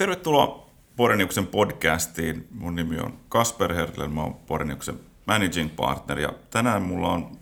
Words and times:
Tervetuloa 0.00 0.70
Poreniuksen 0.96 1.46
podcastiin. 1.46 2.48
Mun 2.50 2.74
nimi 2.74 2.98
on 2.98 3.18
Kasper 3.28 3.74
Hertler, 3.74 4.08
mä 4.08 4.22
oon 4.22 4.34
Poreniuksen 4.34 5.00
managing 5.26 5.76
partner 5.76 6.18
ja 6.18 6.32
tänään 6.50 6.82
mulla 6.82 7.08
on 7.08 7.36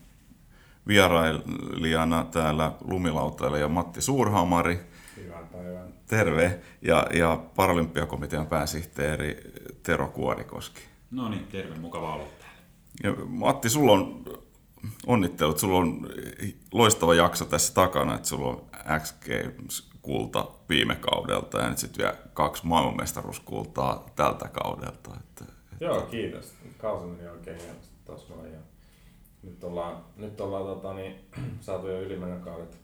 vierailijana 0.87 2.25
täällä 2.25 2.73
lumilautailija 2.81 3.69
Matti 3.69 4.03
Suurhamari. 4.03 4.81
Hyvän 5.17 5.47
päivän. 5.47 5.95
Terve. 6.07 6.61
Ja, 6.83 7.07
ja 7.15 7.43
Paralympiakomitean 7.57 8.47
pääsihteeri 8.47 9.37
Tero 9.83 10.09
Kuorikoski. 10.09 10.81
No 11.11 11.29
niin, 11.29 11.47
terve, 11.47 11.75
mukava 11.75 12.15
olla 12.15 12.25
täällä. 12.39 12.59
Ja 13.03 13.25
Matti, 13.27 13.71
sulla 13.71 13.93
on 13.93 14.25
onnittelut, 15.07 15.59
sulla 15.59 15.79
on 15.79 16.09
loistava 16.73 17.15
jakso 17.15 17.45
tässä 17.45 17.75
takana, 17.75 18.15
että 18.15 18.29
sulla 18.29 18.49
on 18.49 18.65
X 19.01 19.15
Games 19.27 19.89
kulta 20.09 20.47
viime 20.69 20.95
kaudelta 20.95 21.59
ja 21.59 21.69
nyt 21.69 21.79
sitten 21.79 22.03
vielä 22.03 22.17
kaksi 22.35 22.67
maailmanmestaruuskultaa 22.67 24.07
tältä 24.17 24.49
kaudelta. 24.49 25.11
Että, 25.21 25.45
että... 25.45 25.85
Joo, 25.85 26.01
kiitos. 26.01 26.55
Kausi 26.79 27.07
meni 27.07 27.29
oikein 27.29 27.61
hienosti 27.61 27.95
tuossa 28.05 28.35
noin. 28.35 28.53
Ja 28.53 28.59
nyt 29.43 29.65
ollaan, 29.65 30.05
nyt 30.17 30.41
ollaan 30.41 30.65
tota, 30.65 30.95
niin, 30.95 31.25
saatu 31.61 31.89
jo 31.89 32.01
ylimenokaudet 32.01 32.79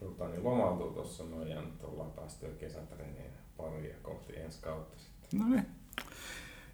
tota, 0.00 0.28
niin, 0.28 0.44
lomautua 0.44 0.92
tuossa 0.92 1.24
noin 1.24 1.48
ja 1.48 1.60
nyt 1.60 1.84
ollaan 1.84 2.10
päästy 2.10 2.46
jo 2.46 2.52
kesätreeniin 2.60 3.30
pari 3.56 3.88
ja 3.88 3.94
kohti 4.02 4.36
ensi 4.36 4.58
kautta 4.62 4.98
sitten. 4.98 5.40
No 5.40 5.48
niin. 5.48 5.66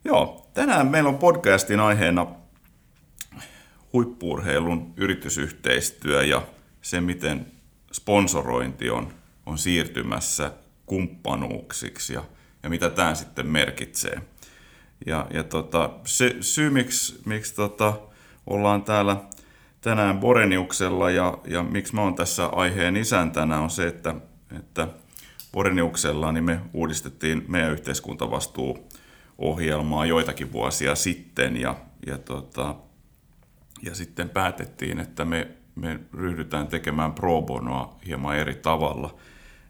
Joo, 0.05 0.47
tänään 0.55 0.87
meillä 0.87 1.09
on 1.09 1.19
podcastin 1.19 1.81
aiheena 1.81 2.27
huippuurheilun 3.93 4.93
yritysyhteistyö 4.97 6.25
ja 6.25 6.43
se, 6.83 7.01
miten 7.01 7.47
sponsorointi 7.93 8.91
on, 8.91 9.22
on 9.47 9.59
siirtymässä 9.59 10.53
kumppanuuksiksi 10.87 12.15
ja, 12.15 12.25
ja 12.63 12.71
mitä 12.71 12.91
tämä 12.91 13.15
sitten 13.15 13.47
merkitsee. 13.47 14.23
Ja, 15.07 15.27
ja 15.34 15.45
tota, 15.45 15.91
se 16.05 16.37
syy, 16.41 16.71
miksi, 16.71 17.21
miksi 17.27 17.55
tota, 17.55 17.93
ollaan 18.47 18.83
täällä 18.83 19.17
tänään 19.81 20.21
Boreniuksella 20.21 21.11
ja, 21.11 21.39
ja 21.45 21.62
miksi 21.62 21.95
mä 21.95 22.01
oon 22.01 22.15
tässä 22.15 22.47
aiheen 22.47 22.97
isäntänä 22.97 23.61
on 23.61 23.71
se, 23.71 23.87
että, 23.87 24.15
että 24.59 24.89
Boreniuksella 25.53 26.33
niin 26.33 26.45
me 26.45 26.61
uudistettiin 26.73 27.45
meidän 27.49 27.73
yhteiskuntavastuuohjelmaa 27.73 30.06
joitakin 30.06 30.53
vuosia 30.53 30.95
sitten 30.95 31.56
ja, 31.56 31.77
ja, 32.06 32.19
tota, 32.19 32.75
ja 33.83 33.95
sitten 33.95 34.29
päätettiin, 34.29 35.01
että 35.01 35.25
me, 35.25 35.49
me 35.75 36.01
ryhdytään 36.12 36.67
tekemään 36.67 37.12
pro 37.12 37.43
bonoa 37.43 37.97
hieman 38.06 38.37
eri 38.37 38.55
tavalla 38.55 39.17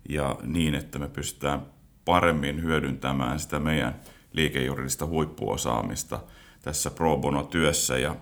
ja 0.08 0.36
niin, 0.42 0.74
että 0.74 0.98
me 0.98 1.08
pystytään 1.08 1.66
paremmin 2.04 2.62
hyödyntämään 2.62 3.40
sitä 3.40 3.60
meidän 3.60 4.00
liikejuridista 4.32 5.06
huippuosaamista 5.06 6.20
tässä 6.62 6.90
pro 6.90 7.16
bono-työssä 7.16 7.98
ja, 7.98 8.16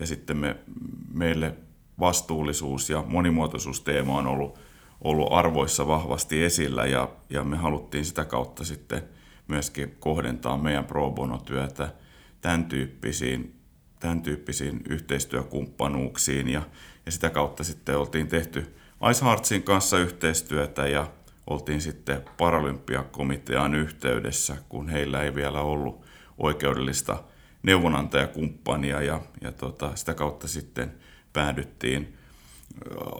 ja 0.00 0.06
sitten 0.06 0.36
me, 0.36 0.56
meille 1.14 1.54
vastuullisuus 2.00 2.90
ja 2.90 3.04
monimuotoisuusteema 3.06 4.18
on 4.18 4.26
ollut, 4.26 4.58
ollut 5.00 5.32
arvoissa 5.32 5.86
vahvasti 5.86 6.44
esillä 6.44 6.86
ja, 6.86 7.08
ja 7.30 7.44
me 7.44 7.56
haluttiin 7.56 8.04
sitä 8.04 8.24
kautta 8.24 8.64
sitten 8.64 9.02
myöskin 9.48 9.96
kohdentaa 10.00 10.58
meidän 10.58 10.84
pro 10.84 11.10
bono-työtä 11.10 11.94
tämän 12.40 12.64
tyyppisiin, 12.64 13.54
tämän 14.00 14.22
tyyppisiin 14.22 14.80
yhteistyökumppanuuksiin. 14.88 16.48
Ja, 16.48 16.62
ja 17.06 17.12
sitä 17.12 17.30
kautta 17.30 17.64
sitten 17.64 17.98
oltiin 17.98 18.28
tehty 18.28 18.74
Ice 19.10 19.24
Heartsin 19.24 19.62
kanssa 19.62 19.98
yhteistyötä 19.98 20.88
ja 20.88 21.06
oltiin 21.46 21.80
sitten 21.80 22.24
Paralympiakomitean 22.38 23.74
yhteydessä, 23.74 24.56
kun 24.68 24.88
heillä 24.88 25.22
ei 25.22 25.34
vielä 25.34 25.60
ollut 25.60 26.04
oikeudellista 26.38 27.22
neuvonantajakumppania 27.62 29.02
ja, 29.02 29.20
ja 29.40 29.52
tota, 29.52 29.96
sitä 29.96 30.14
kautta 30.14 30.48
sitten 30.48 30.92
päädyttiin 31.32 32.16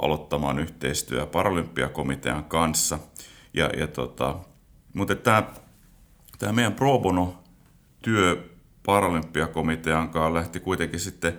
aloittamaan 0.02 0.58
yhteistyö 0.58 1.26
Paralympiakomitean 1.26 2.44
kanssa. 2.44 2.98
Ja, 3.54 3.70
ja 3.76 3.86
tota, 3.86 4.38
mutta 4.94 5.14
tämä, 5.14 5.42
tämä 6.38 6.52
meidän 6.52 6.74
pro 6.74 6.98
bono 6.98 7.42
työ 8.02 8.48
Paralympiakomitean 8.86 10.10
kanssa 10.10 10.34
lähti 10.34 10.60
kuitenkin 10.60 11.00
sitten 11.00 11.38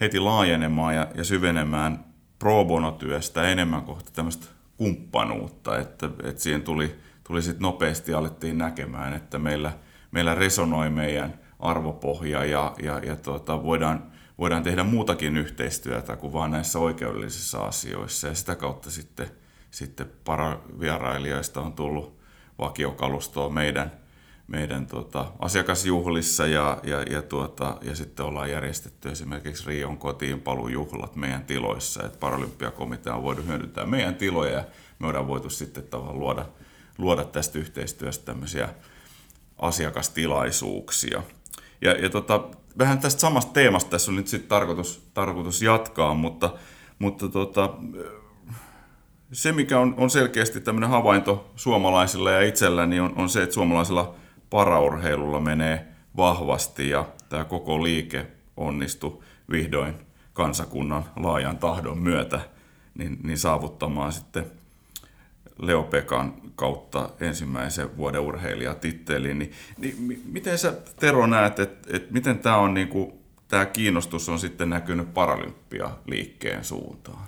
heti 0.00 0.20
laajenemaan 0.20 0.94
ja, 0.94 1.08
ja 1.14 1.24
syvenemään 1.24 2.04
pro 2.38 2.64
bono 2.64 2.92
työstä 2.92 3.42
enemmän 3.42 3.82
kohti 3.82 4.12
tämmöistä 4.12 4.46
kumppanuutta, 4.80 5.78
että, 5.78 6.10
että 6.22 6.42
siihen 6.42 6.62
tuli, 6.62 6.96
tuli 7.24 7.42
sitten 7.42 7.62
nopeasti 7.62 8.14
alettiin 8.14 8.58
näkemään, 8.58 9.12
että 9.14 9.38
meillä, 9.38 9.72
meillä 10.10 10.34
resonoi 10.34 10.90
meidän 10.90 11.40
arvopohja 11.58 12.44
ja, 12.44 12.74
ja, 12.82 12.98
ja 12.98 13.16
tuota, 13.16 13.62
voidaan, 13.62 14.12
voidaan 14.38 14.62
tehdä 14.62 14.84
muutakin 14.84 15.36
yhteistyötä 15.36 16.16
kuin 16.16 16.32
vain 16.32 16.50
näissä 16.50 16.78
oikeudellisissa 16.78 17.58
asioissa. 17.58 18.28
Ja 18.28 18.34
sitä 18.34 18.54
kautta 18.54 18.90
sitten, 18.90 19.30
sitten 19.70 20.06
paravierailijoista 20.24 21.60
on 21.60 21.72
tullut 21.72 22.20
vakiokalustoa 22.58 23.48
meidän, 23.48 23.92
meidän 24.50 24.86
tuota, 24.86 25.32
asiakasjuhlissa 25.38 26.46
ja, 26.46 26.78
ja, 26.82 27.02
ja, 27.02 27.22
tuota, 27.22 27.76
ja 27.82 27.96
sitten 27.96 28.26
ollaan 28.26 28.50
järjestetty 28.50 29.08
esimerkiksi 29.08 29.66
Rion 29.66 29.98
kotiin 29.98 30.40
palujuhlat 30.40 31.16
meidän 31.16 31.44
tiloissa, 31.44 32.06
että 32.06 32.18
Paralympiakomitea 32.18 33.14
on 33.14 33.22
voinut 33.22 33.46
hyödyntää 33.46 33.86
meidän 33.86 34.14
tiloja 34.14 34.52
ja 34.52 34.64
me 34.98 35.06
ollaan 35.06 35.28
voitu 35.28 35.50
sitten 35.50 35.84
tavallaan 35.84 36.18
luoda, 36.18 36.46
luoda 36.98 37.24
tästä 37.24 37.58
yhteistyöstä 37.58 38.24
tämmöisiä 38.24 38.68
asiakastilaisuuksia. 39.58 41.22
Ja, 41.80 41.92
ja 41.92 42.10
tota, 42.10 42.44
vähän 42.78 42.98
tästä 42.98 43.20
samasta 43.20 43.52
teemasta 43.52 43.90
tässä 43.90 44.10
on 44.10 44.16
nyt 44.16 44.28
sitten 44.28 44.48
tarkoitus, 44.48 45.10
tarkoitus 45.14 45.62
jatkaa, 45.62 46.14
mutta, 46.14 46.54
mutta 46.98 47.28
tota, 47.28 47.70
se 49.32 49.52
mikä 49.52 49.78
on, 49.78 49.94
on 49.96 50.10
selkeästi 50.10 50.60
tämmöinen 50.60 50.90
havainto 50.90 51.50
suomalaisilla 51.56 52.30
ja 52.30 52.42
itselläni 52.42 53.00
on, 53.00 53.12
on 53.16 53.28
se, 53.28 53.42
että 53.42 53.54
suomalaisilla 53.54 54.19
paraurheilulla 54.50 55.40
menee 55.40 55.86
vahvasti 56.16 56.88
ja 56.88 57.08
tämä 57.28 57.44
koko 57.44 57.82
liike 57.82 58.26
onnistui 58.56 59.22
vihdoin 59.50 59.94
kansakunnan 60.32 61.04
laajan 61.16 61.58
tahdon 61.58 61.98
myötä 61.98 62.40
niin, 62.94 63.18
niin 63.22 63.38
saavuttamaan 63.38 64.12
sitten 64.12 64.46
Leo 65.58 65.82
Pekan 65.82 66.34
kautta 66.56 67.10
ensimmäisen 67.20 67.96
vuoden 67.96 68.20
urheilijatittelin. 68.20 69.38
Niin, 69.38 69.52
niin 69.78 70.22
miten 70.24 70.58
sä 70.58 70.72
Tero 71.00 71.26
näet, 71.26 71.58
että 71.58 71.96
et 71.96 72.10
miten 72.10 72.38
tämä 72.38 72.56
on 72.56 72.74
niinku, 72.74 73.18
tämä 73.48 73.66
kiinnostus 73.66 74.28
on 74.28 74.38
sitten 74.38 74.70
näkynyt 74.70 75.14
Paralympialiikkeen 75.14 76.64
suuntaan? 76.64 77.24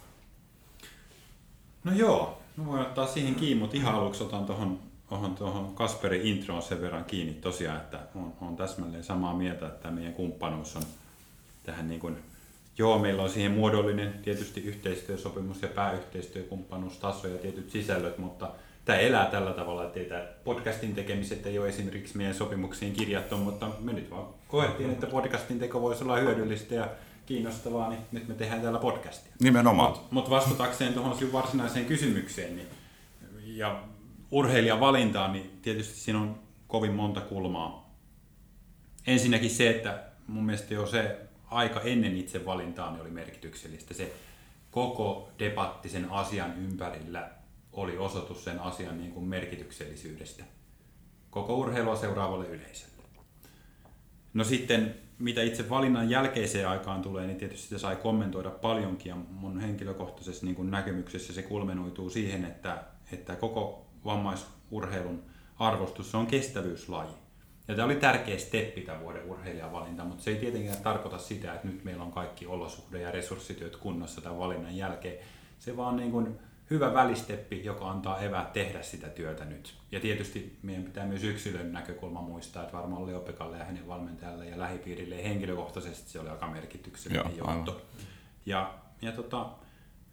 No 1.85 1.93
joo, 1.93 2.43
no 2.57 2.67
voin 2.67 2.81
ottaa 2.81 3.07
siihen 3.07 3.35
kiinni, 3.35 3.61
mutta 3.61 3.77
ihan 3.77 3.95
aluksi 3.95 4.25
otan 4.25 4.47
tuohon 4.47 4.79
tuohon, 5.13 5.35
tuohon 5.35 5.75
Kasperin 5.75 6.23
introon 6.23 6.63
sen 6.63 6.81
verran 6.81 7.05
kiinni 7.05 7.35
tosiaan, 7.35 7.77
että 7.77 7.99
on, 8.15 8.33
on 8.41 8.57
täsmälleen 8.57 9.05
samaa 9.05 9.35
mieltä, 9.35 9.67
että 9.67 9.91
meidän 9.91 10.13
kumppanuus 10.13 10.77
on 10.77 10.83
tähän 11.63 11.89
niin 11.89 12.01
kuin, 12.01 12.17
joo, 12.79 12.99
meillä 12.99 13.23
on 13.23 13.31
siihen 13.31 13.53
muodollinen 13.53 14.15
tietysti 14.23 14.61
yhteistyösopimus 14.61 15.63
ja 15.63 15.69
pääyhteistyökumppanuustaso 15.69 17.29
ja 17.29 17.39
tietyt 17.39 17.71
sisällöt, 17.71 18.19
mutta 18.19 18.51
tämä 18.85 18.99
elää 18.99 19.27
tällä 19.27 19.53
tavalla, 19.53 19.85
että 19.85 20.01
tämä 20.01 20.27
podcastin 20.45 20.95
tekemiset 20.95 21.47
ei 21.47 21.59
ole 21.59 21.69
esimerkiksi 21.69 22.17
meidän 22.17 22.35
sopimuksiin 22.35 22.93
kirjattu, 22.93 23.37
mutta 23.37 23.71
me 23.81 23.93
nyt 23.93 24.11
vaan 24.11 24.27
koettiin, 24.49 24.91
että 24.91 25.07
podcastin 25.07 25.59
teko 25.59 25.81
voisi 25.81 26.05
olla 26.05 26.17
hyödyllistä 26.17 26.75
ja 26.75 26.89
kiinnostavaa, 27.27 27.89
niin 27.89 28.01
nyt 28.13 28.29
me 28.29 28.35
tehdään 28.35 28.61
täällä 28.61 28.79
podcastia. 28.79 29.33
Nimenomaan. 29.41 29.91
Mutta 29.91 30.09
mut 30.11 30.31
vastatakseen 30.31 30.95
tuohon 30.95 31.33
varsinaiseen 31.33 31.87
kysymykseen, 31.87 32.57
niin, 32.57 32.69
ja 33.45 33.83
urheilijan 34.33 34.81
valintaan, 34.81 35.33
niin 35.33 35.59
tietysti 35.63 35.95
siinä 35.95 36.21
on 36.21 36.39
kovin 36.67 36.93
monta 36.93 37.21
kulmaa. 37.21 37.97
Ensinnäkin 39.07 39.51
se, 39.51 39.71
että 39.71 40.03
mun 40.27 40.45
mielestä 40.45 40.75
jo 40.75 40.87
se 40.87 41.19
aika 41.51 41.81
ennen 41.81 42.17
itse 42.17 42.47
valintaa 42.47 42.91
niin 42.91 43.01
oli 43.01 43.11
merkityksellistä. 43.11 43.95
Se 43.95 44.13
koko 44.71 45.29
debatti 45.39 45.89
sen 45.89 46.11
asian 46.11 46.59
ympärillä 46.59 47.31
oli 47.73 47.99
osoitus 47.99 48.45
sen 48.45 48.61
asian 48.61 48.99
niin 48.99 49.13
kuin 49.13 49.27
merkityksellisyydestä 49.27 50.45
koko 51.31 51.57
urheilua 51.57 51.97
seuraavalle 51.97 52.47
yleisölle. 52.47 52.93
No 54.35 54.45
sitten, 54.45 54.95
mitä 55.19 55.43
itse 55.43 55.71
valinnan 55.71 56.11
jälkeiseen 56.11 56.69
aikaan 56.69 57.03
tulee, 57.03 57.27
niin 57.27 57.39
tietysti 57.39 57.63
sitä 57.63 57.79
sai 57.79 57.97
kommentoida 57.97 58.51
paljonkin 58.51 59.11
ja 59.11 59.17
mun 59.31 59.61
henkilökohtaisessa 59.61 60.47
niin 60.47 60.55
kuin 60.55 60.71
näkemyksessä 60.71 61.33
se 61.33 61.43
kulmenoituu 61.43 62.11
siihen, 62.11 62.45
että, 62.45 62.85
että 63.13 63.37
koko 63.37 63.87
vammaisurheilun 64.05 65.23
arvostus, 65.59 66.11
se 66.11 66.17
on 66.17 66.27
kestävyyslaji. 66.27 67.11
Ja 67.69 67.75
tämä 67.75 67.87
oli 67.87 67.97
tärkeä 67.97 68.39
steppi 68.39 68.81
tämän 68.81 69.03
vuoden 69.03 69.25
urheilijavalinta, 69.25 70.05
mutta 70.05 70.25
se 70.25 70.31
ei 70.31 70.37
tietenkään 70.37 70.83
tarkoita 70.83 71.19
sitä, 71.19 71.55
että 71.55 71.69
nyt 71.69 71.85
meillä 71.85 72.03
on 72.03 72.13
kaikki 72.13 72.47
olosuhde- 72.47 73.01
ja 73.01 73.11
resurssityöt 73.11 73.77
kunnossa 73.77 74.21
tämän 74.21 74.39
valinnan 74.39 74.77
jälkeen. 74.77 75.19
Se 75.59 75.77
vaan 75.77 75.97
niin 75.97 76.11
kuin 76.11 76.39
hyvä 76.71 76.95
välisteppi, 76.95 77.65
joka 77.65 77.91
antaa 77.91 78.21
evät 78.21 78.53
tehdä 78.53 78.83
sitä 78.83 79.09
työtä 79.09 79.45
nyt. 79.45 79.75
Ja 79.93 80.01
tietysti 80.01 80.59
meidän 80.63 80.85
pitää 80.85 81.07
myös 81.07 81.25
yksilön 81.25 81.73
näkökulma 81.73 82.23
muistaa, 82.23 82.63
että 82.63 82.77
varmaan 82.77 83.07
Leopekalle 83.07 83.59
ja 83.59 83.65
hänen 83.65 83.89
valmentajalle 83.89 84.47
ja 84.47 84.59
lähipiirille 84.59 85.25
henkilökohtaisesti 85.25 86.11
se 86.11 86.21
oli 86.21 86.29
aika 86.29 86.47
merkityksellinen 86.47 87.37
Joo, 87.37 87.55
johto. 87.55 87.83
Ja, 88.47 88.75
ja 89.03 89.13
tota, 89.13 89.47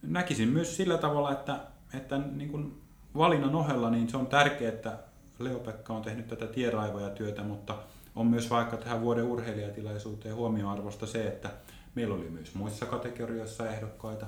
näkisin 0.01 0.49
myös 0.49 0.77
sillä 0.77 0.97
tavalla, 0.97 1.31
että, 1.31 1.59
että 1.93 2.17
niin 2.17 2.49
kuin 2.49 2.81
valinnan 3.17 3.55
ohella 3.55 3.89
niin 3.89 4.09
se 4.09 4.17
on 4.17 4.27
tärkeää, 4.27 4.73
että 4.73 4.97
Leopekka 5.39 5.93
on 5.93 6.01
tehnyt 6.01 6.27
tätä 6.27 6.47
tieraivoja 6.47 7.09
työtä, 7.09 7.43
mutta 7.43 7.75
on 8.15 8.27
myös 8.27 8.49
vaikka 8.49 8.77
tähän 8.77 9.01
vuoden 9.01 9.23
urheilijatilaisuuteen 9.23 10.35
huomioarvosta 10.35 11.07
se, 11.07 11.27
että 11.27 11.49
meillä 11.95 12.15
oli 12.15 12.29
myös 12.29 12.55
muissa 12.55 12.85
kategorioissa 12.85 13.69
ehdokkaita. 13.69 14.27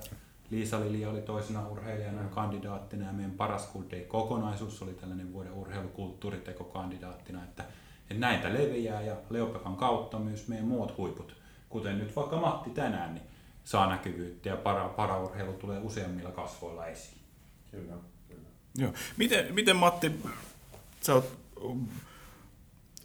Liisa 0.50 0.80
Lilja 0.80 1.10
oli 1.10 1.22
toisena 1.22 1.68
urheilijana 1.68 2.30
kandidaattina 2.30 3.06
ja 3.06 3.13
meidän 3.13 3.31
paras 3.31 3.72
Good 3.74 4.06
kokonaisuus 4.07 4.81
oli 4.81 4.94
tällainen 4.94 5.33
vuoden 5.33 5.54
urheilukulttuuriteko 5.54 6.63
kandidaattina, 6.63 7.44
että, 7.44 7.63
että 8.01 8.22
näitä 8.22 8.54
leviää 8.54 9.01
ja 9.01 9.16
Leopekan 9.30 9.75
kautta 9.75 10.19
myös 10.19 10.48
meidän 10.48 10.66
muut 10.66 10.98
huiput, 10.98 11.36
kuten 11.69 12.00
nyt 12.00 12.16
vaikka 12.16 12.38
Matti 12.38 12.69
tänään, 12.69 13.13
niin 13.13 13.25
saa 13.63 13.89
näkyvyyttä 13.89 14.50
ja 14.50 14.57
para, 14.57 14.89
paraurheilu 14.89 15.54
tulee 15.54 15.80
useammilla 15.80 16.31
kasvoilla 16.31 16.86
esiin. 16.86 17.22
Kyllä. 17.72 17.94
Joo. 18.77 18.94
Miten, 19.18 19.53
miten 19.53 19.75
Matti, 19.75 20.12
sä 21.01 21.13
oot 21.13 21.38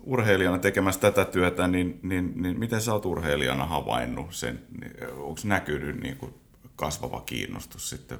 urheilijana 0.04 0.58
tekemässä 0.58 1.00
tätä 1.00 1.24
työtä, 1.24 1.68
niin, 1.68 2.00
niin, 2.02 2.42
niin 2.42 2.58
miten 2.58 2.80
sä 2.80 2.92
oot 2.92 3.06
urheilijana 3.06 3.66
havainnut 3.66 4.34
sen? 4.34 4.62
Onko 5.16 5.40
näkynyt 5.44 6.00
niin 6.00 6.16
kuin 6.16 6.34
kasvava 6.76 7.20
kiinnostus 7.20 7.90
sitten 7.90 8.18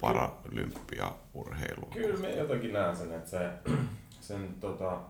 paralympiaurheiluun? 0.00 1.90
Kyllä 1.92 2.18
me 2.18 2.30
jotenkin 2.30 2.72
näen 2.72 2.96
sen, 2.96 3.12
että 3.12 3.30
se, 3.30 3.50
sen 4.20 4.54
tota, 4.60 5.00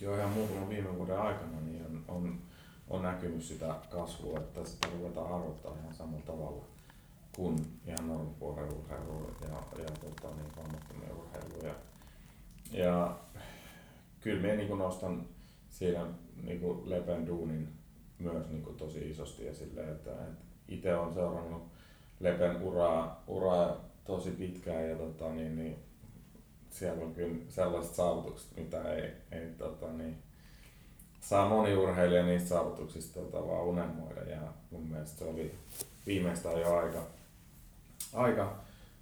jo 0.00 0.16
ihan 0.16 0.30
muutaman 0.30 0.68
viime 0.68 0.94
vuoden 0.98 1.20
aikana 1.20 1.60
niin 1.60 1.86
on, 1.86 2.04
on, 2.08 2.38
on 2.88 3.02
näkynyt 3.02 3.42
sitä 3.42 3.74
kasvua, 3.90 4.38
että 4.38 4.64
sitä 4.64 4.88
ruvetaan 4.92 5.34
arvottaa 5.34 5.76
ihan 5.82 5.94
samalla 5.94 6.26
tavalla 6.26 6.64
kuin 7.36 7.80
ihan 7.86 8.08
normipuolen 8.08 8.72
urheilu 8.72 9.30
ja, 9.42 9.82
ja 9.82 9.90
tota, 10.00 10.36
niin 10.36 10.52
vammattomien 10.56 11.12
urheilu. 11.12 11.66
Ja, 11.66 11.74
ja 12.72 13.18
kyllä 14.20 14.42
me 14.42 14.56
niin 14.56 14.78
nostan 14.78 15.28
siinä 15.70 16.06
niin 16.42 16.90
Lepen 16.90 17.26
duunin 17.26 17.68
myös 18.18 18.48
niin 18.48 18.76
tosi 18.76 19.10
isosti 19.10 19.48
esille, 19.48 19.80
että, 19.80 20.10
että 20.10 20.44
itse 20.68 20.96
olen 20.96 21.14
seurannut 21.14 21.62
Lepen 22.20 22.62
uraa, 22.62 23.24
uraa 23.26 23.84
tosi 24.04 24.30
pitkään 24.30 24.90
ja 24.90 24.96
tota, 24.96 25.28
niin, 25.28 25.56
niin, 25.56 25.76
siellä 26.70 27.04
on 27.04 27.14
kyllä 27.14 27.36
sellaiset 27.48 27.94
saavutukset, 27.94 28.56
mitä 28.56 28.94
ei, 28.94 29.10
ei 29.32 29.50
tota, 29.58 29.92
niin, 29.92 30.18
saa 31.20 31.48
moni 31.48 31.76
urheilija 31.76 32.26
niistä 32.26 32.48
saavutuksista 32.48 33.20
tota, 33.20 33.46
vaan 33.46 33.64
unelmoida 33.64 34.20
ja 34.20 34.40
mun 34.70 34.82
mielestä 34.82 35.18
se 35.18 35.24
oli 35.24 35.54
viimeistään 36.06 36.60
jo 36.60 36.76
aika, 36.76 37.06
aika 38.14 38.56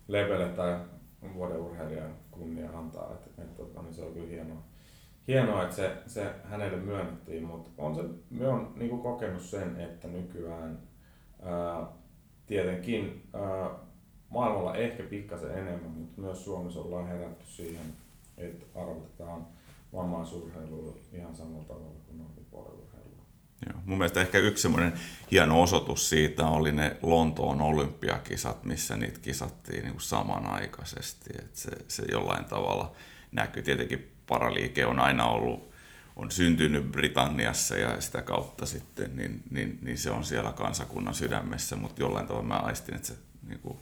Lepelle 0.09 0.49
tai 0.49 0.79
vuoden 1.35 1.57
urheilijan 1.57 2.15
kunnia 2.31 2.79
antaa, 2.79 3.13
että 3.13 3.43
et, 3.43 3.57
tota, 3.57 3.83
niin 3.83 3.95
se 3.95 4.03
on 4.03 4.13
kyllä 4.13 4.29
hienoa. 4.29 4.63
Hienoa, 5.29 5.63
että 5.63 5.77
se, 5.77 5.97
se 6.07 6.35
hänelle 6.45 6.77
myönnettiin, 6.77 7.45
mutta 7.45 7.71
on 7.79 7.95
se, 7.95 8.03
me 8.31 8.49
on 8.49 8.73
niin 8.77 8.99
kokenut 8.99 9.43
sen, 9.43 9.81
että 9.81 10.09
nykyään 10.09 10.79
ää, 11.43 11.87
tietenkin 12.47 13.29
ää, 13.35 13.71
maailmalla 14.29 14.77
ehkä 14.77 15.03
pikkasen 15.03 15.59
enemmän, 15.59 15.91
mutta 15.91 16.21
myös 16.21 16.45
Suomessa 16.45 16.81
ollaan 16.81 17.07
herätty 17.07 17.47
siihen, 17.47 17.87
että 18.39 18.67
arvotetaan 18.81 19.47
vammaisurheilua 19.95 20.95
ihan 21.13 21.37
samalla 21.37 21.65
tavalla 21.65 22.01
kuin 22.07 22.19
normipuolella 22.19 22.84
Joo. 23.67 23.83
Mun 23.85 23.99
mielestä 23.99 24.21
ehkä 24.21 24.39
yksi 24.39 24.63
semmoinen 24.63 24.93
hieno 25.31 25.63
osoitus 25.63 26.09
siitä 26.09 26.47
oli 26.47 26.73
ne 26.73 26.97
Lontoon 27.03 27.63
olympiakisat, 27.63 28.65
missä 28.65 28.97
niitä 28.97 29.19
kisattiin 29.21 29.83
niin 29.83 29.93
kuin 29.93 30.03
samanaikaisesti. 30.03 31.31
Et 31.39 31.57
se, 31.57 31.71
se 31.89 32.03
jollain 32.11 32.45
tavalla 32.45 32.93
näkyy. 33.33 33.63
Tietenkin 33.63 34.13
paraliike 34.27 34.87
on 34.87 34.99
aina 34.99 35.27
ollut, 35.27 35.71
on 36.17 36.31
syntynyt 36.31 36.93
Britanniassa 36.93 37.77
ja 37.77 38.01
sitä 38.01 38.23
kautta 38.23 38.67
sitten, 38.67 39.17
niin, 39.17 39.43
niin, 39.51 39.79
niin 39.83 39.99
se 39.99 40.11
on 40.11 40.25
siellä 40.25 40.53
kansakunnan 40.53 41.15
sydämessä, 41.15 41.77
mutta 41.77 42.03
jollain 42.03 42.27
tavalla 42.27 42.47
mä 42.47 42.55
aistin, 42.55 42.95
että 42.95 43.09
se 43.09 43.15
niin 43.49 43.61
kuin 43.61 43.79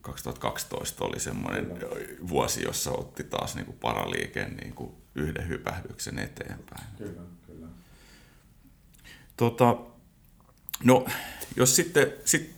2012 0.00 1.04
oli 1.04 1.20
semmoinen 1.20 1.66
vuosi, 2.28 2.64
jossa 2.64 2.90
otti 2.90 3.24
taas 3.24 3.54
niin 3.54 3.66
kuin 3.66 3.78
paraliike 3.78 4.48
niin 4.48 4.74
kuin 4.74 4.94
yhden 5.14 5.48
hypähdyksen 5.48 6.18
eteenpäin. 6.18 6.86
Kyllä. 6.98 7.20
Tota, 9.36 9.76
no, 10.84 11.06
jos 11.56 11.76
sitten 11.76 12.12
sit, 12.24 12.54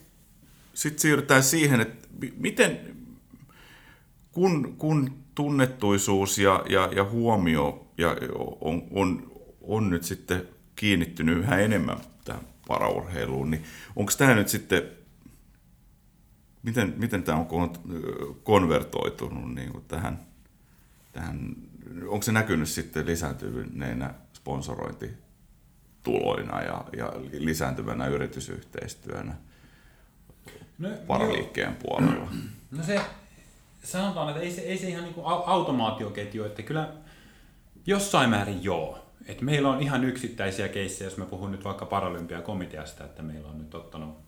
sit 0.74 0.98
siirrytään 0.98 1.42
siihen, 1.42 1.80
että 1.80 2.08
miten, 2.36 2.96
kun, 4.32 4.74
kun 4.78 5.16
tunnettuisuus 5.34 6.38
ja, 6.38 6.64
ja, 6.68 6.88
ja 6.96 7.04
huomio 7.04 7.86
ja 7.98 8.16
on, 8.60 8.82
on, 8.90 9.32
on 9.60 9.90
nyt 9.90 10.04
sitten 10.04 10.48
kiinnittynyt 10.76 11.38
yhä 11.38 11.58
enemmän 11.58 11.98
tähän 12.24 12.42
paraurheiluun, 12.68 13.50
niin 13.50 13.64
onko 13.96 14.12
tämä 14.18 14.34
nyt 14.34 14.48
sitten, 14.48 14.82
miten, 16.62 16.94
miten 16.96 17.22
tämä 17.22 17.38
on 17.38 17.72
konvertoitunut 18.42 19.54
niin 19.54 19.72
kuin 19.72 19.84
tähän, 19.88 20.26
tähän, 21.12 21.56
onko 22.08 22.22
se 22.22 22.32
näkynyt 22.32 22.68
sitten 22.68 23.06
lisääntyväneenä 23.06 24.14
sponsorointituloina 26.06 26.62
ja, 26.62 26.84
ja 26.96 27.12
lisääntyvänä 27.32 28.06
yritysyhteistyönä 28.06 29.34
no, 30.78 30.88
paraliikkeen 31.06 31.70
jo. 31.70 31.76
puolella? 31.82 32.28
No 32.70 32.82
se 32.82 33.00
sanotaan, 33.82 34.28
että 34.28 34.40
ei 34.40 34.50
se, 34.50 34.60
ei 34.60 34.78
se 34.78 34.88
ihan 34.88 35.04
niin 35.04 35.14
kuin 35.14 35.26
automaatioketju, 35.26 36.44
että 36.44 36.62
kyllä 36.62 36.88
jossain 37.86 38.30
määrin 38.30 38.64
joo. 38.64 38.98
Et 39.26 39.40
meillä 39.40 39.70
on 39.70 39.82
ihan 39.82 40.04
yksittäisiä 40.04 40.68
keissejä, 40.68 41.10
jos 41.10 41.16
mä 41.16 41.24
puhun 41.24 41.52
nyt 41.52 41.64
vaikka 41.64 41.86
Paralympiakomiteasta, 41.86 43.04
että 43.04 43.22
meillä 43.22 43.48
on 43.48 43.58
nyt 43.58 43.74
ottanut 43.74 44.18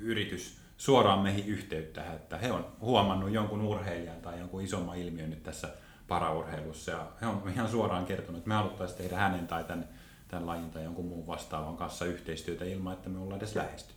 yritys 0.00 0.58
suoraan 0.76 1.18
meihin 1.18 1.46
yhteyttä, 1.46 2.12
että 2.12 2.38
he 2.38 2.52
on 2.52 2.66
huomannut 2.80 3.30
jonkun 3.30 3.62
urheilijan 3.62 4.20
tai 4.22 4.38
jonkun 4.38 4.62
isomman 4.62 4.98
ilmiön 4.98 5.30
nyt 5.30 5.42
tässä 5.42 5.68
paraurheilussa 6.08 6.90
ja 6.90 7.06
he 7.20 7.26
on 7.26 7.42
ihan 7.52 7.68
suoraan 7.68 8.06
kertonut, 8.06 8.38
että 8.38 8.48
me 8.48 8.54
haluttaisiin 8.54 8.98
tehdä 8.98 9.16
hänen 9.16 9.46
tai 9.46 9.64
tämän, 9.64 9.88
tämän 10.30 10.46
lajin 10.46 10.70
tai 10.70 10.84
jonkun 10.84 11.06
muun 11.06 11.26
vastaavan 11.26 11.76
kanssa 11.76 12.04
yhteistyötä 12.04 12.64
ilman, 12.64 12.92
että 12.92 13.08
me 13.08 13.18
ollaan 13.18 13.38
edes 13.38 13.56
lähesty. 13.56 13.94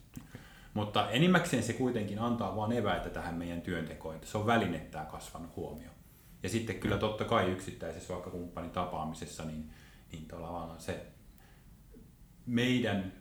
Mutta 0.74 1.10
enimmäkseen 1.10 1.64
se 1.64 1.74
kuitenkin 1.74 2.20
antaa 2.20 2.56
vain 2.56 2.72
eväitä 2.72 3.10
tähän 3.10 3.36
meidän 3.36 3.62
työntekoon, 3.62 4.16
että 4.16 4.28
se 4.28 4.38
on 4.38 4.46
väline 4.46 4.80
tämä 4.80 5.06
kasvanut 5.06 5.56
huomio. 5.56 5.90
Ja 6.44 6.50
sitten 6.50 6.80
kyllä 6.80 6.98
totta 6.98 7.26
kai 7.26 7.52
yksittäisessä 7.52 8.14
vaikka 8.14 8.30
kumppanin 8.30 8.72
tapaamisessa, 8.72 9.46
niin, 9.46 9.72
niin 10.12 10.26
tavallaan 10.26 10.80
se 10.80 11.06
meidän 12.46 13.14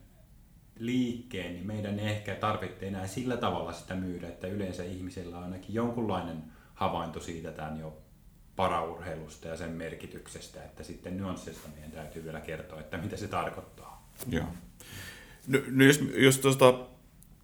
liikkeen, 0.78 1.52
niin 1.54 1.66
meidän 1.66 1.98
ei 1.98 2.06
ehkä 2.06 2.34
tarvitse 2.34 2.86
enää 2.86 3.06
sillä 3.06 3.36
tavalla 3.36 3.72
sitä 3.72 3.94
myydä, 3.94 4.28
että 4.28 4.46
yleensä 4.46 4.84
ihmisellä 4.84 5.38
on 5.38 5.44
ainakin 5.44 5.74
jonkunlainen 5.74 6.44
havainto 6.74 7.20
siitä 7.20 7.52
tämän 7.52 7.80
jo 7.80 8.01
paraurheilusta 8.56 9.48
ja 9.48 9.56
sen 9.56 9.70
merkityksestä, 9.70 10.64
että 10.64 10.82
sitten 10.82 11.16
nyanssista 11.16 11.68
meidän 11.74 11.90
täytyy 11.90 12.24
vielä 12.24 12.40
kertoa, 12.40 12.80
että 12.80 12.98
mitä 12.98 13.16
se 13.16 13.28
tarkoittaa. 13.28 14.08
Joo. 14.28 14.46
No, 15.46 15.58
no 15.70 15.84
jos, 15.84 16.00
jos 16.14 16.38
tuosta 16.38 16.86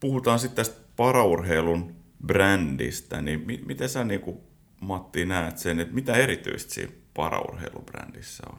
puhutaan 0.00 0.38
sitten 0.38 0.56
tästä 0.56 0.80
paraurheilun 0.96 1.94
brändistä, 2.26 3.22
niin 3.22 3.40
mi- 3.46 3.62
miten 3.66 3.88
sä 3.88 4.04
niin 4.04 4.20
kuin, 4.20 4.40
Matti 4.80 5.24
näet 5.24 5.58
sen, 5.58 5.80
että 5.80 5.94
mitä 5.94 6.16
erityistä 6.16 6.74
siinä 6.74 6.92
paraurheilubrändissä 7.14 8.42
on? 8.52 8.58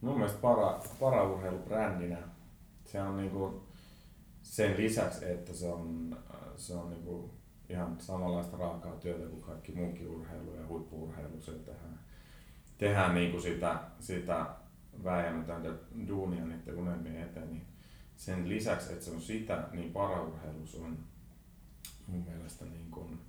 Mun 0.00 0.16
mielestä 0.16 0.38
para, 0.38 0.80
paraurheilubrändinä 1.00 2.18
se 2.84 3.02
on 3.02 3.16
niin 3.16 3.30
kuin 3.30 3.54
sen 4.42 4.76
lisäksi, 4.76 5.24
että 5.24 5.52
se 5.52 5.68
on, 5.68 6.16
se 6.56 6.74
on 6.74 6.90
niin 6.90 7.02
kuin 7.02 7.30
ihan 7.74 8.00
samanlaista 8.00 8.56
raakaa 8.56 8.96
työtä 8.96 9.28
kuin 9.28 9.42
kaikki 9.42 9.72
muukin 9.72 10.08
urheilu 10.08 10.54
ja 10.54 10.66
huippuurheilu. 10.66 11.40
Se 11.40 11.52
tehdään, 11.52 11.98
tehdään 12.78 13.14
niin 13.14 13.30
kuin 13.30 13.42
sitä, 13.42 13.78
sitä 14.00 14.46
vääjäämätöntä 15.04 15.68
duunia 16.08 16.44
niiden 16.44 16.74
unelmien 16.74 17.22
eteen, 17.22 17.50
niin 17.50 17.66
sen 18.16 18.48
lisäksi, 18.48 18.92
että 18.92 19.04
se 19.04 19.10
on 19.10 19.20
sitä, 19.20 19.68
niin 19.72 19.92
paraurheilus 19.92 20.74
on 20.74 20.98
mun 22.06 22.24
mielestä 22.24 22.64
niin 22.64 22.90
kuin 22.90 23.20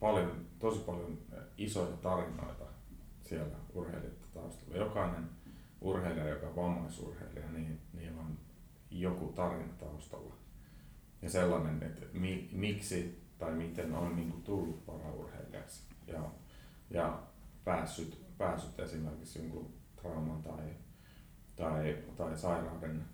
paljon, 0.00 0.46
tosi 0.58 0.78
paljon 0.78 1.18
isoja 1.58 1.96
tarinoita 1.96 2.64
siellä 3.22 3.56
urheilijoiden 3.74 4.28
taustalla. 4.34 4.76
Jokainen 4.76 5.28
urheilija, 5.80 6.28
joka 6.28 6.46
on 6.46 6.56
vammaisurheilija, 6.56 7.50
niin 7.52 7.80
niillä 7.92 8.20
on 8.20 8.38
joku 8.90 9.32
tarina 9.32 9.72
taustalla. 9.78 10.34
Ja 11.26 11.30
sellainen, 11.30 11.82
että 11.82 12.06
mi, 12.12 12.48
miksi 12.52 13.22
tai 13.38 13.52
miten 13.52 13.94
on 13.94 14.16
niin 14.16 14.30
kuin 14.30 14.42
tullut 14.42 14.86
paraurheilijaksi 14.86 15.82
ja, 16.06 16.20
ja 16.90 17.18
päässyt, 17.64 18.24
päässyt 18.38 18.80
esimerkiksi 18.80 19.38
jonkun 19.38 19.74
trauman 20.02 20.42
tai, 20.42 20.64
tai, 21.56 21.96
tai 22.16 22.38
sairauden 22.38 23.04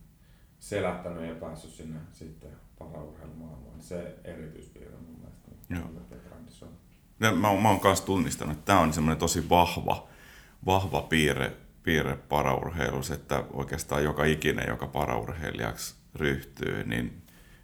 selättänyt 0.58 1.28
ja 1.28 1.34
päässyt 1.34 1.70
sinne 1.70 2.00
sitten 2.12 2.50
paraurheilumaailmaan. 2.78 3.82
Se 3.82 4.16
erityispiirre 4.24 4.96
mun 4.96 5.18
mielestä. 5.20 5.50
Joo. 5.70 5.90
Mä, 7.18 7.32
mä 7.32 7.68
oon 7.68 7.80
myös 7.84 8.00
tunnistanut, 8.00 8.56
että 8.56 8.66
tämä 8.66 8.80
on 8.80 8.92
semmoinen 8.92 9.18
tosi 9.18 9.48
vahva, 9.48 10.08
vahva 10.66 11.02
piirre, 11.02 11.52
piirre 11.82 12.16
paraurheilussa, 12.16 13.14
että 13.14 13.44
oikeastaan 13.52 14.04
joka 14.04 14.24
ikinen, 14.24 14.68
joka 14.68 14.86
paraurheilijaksi 14.86 15.94
ryhtyy, 16.14 16.84
niin, 16.84 17.21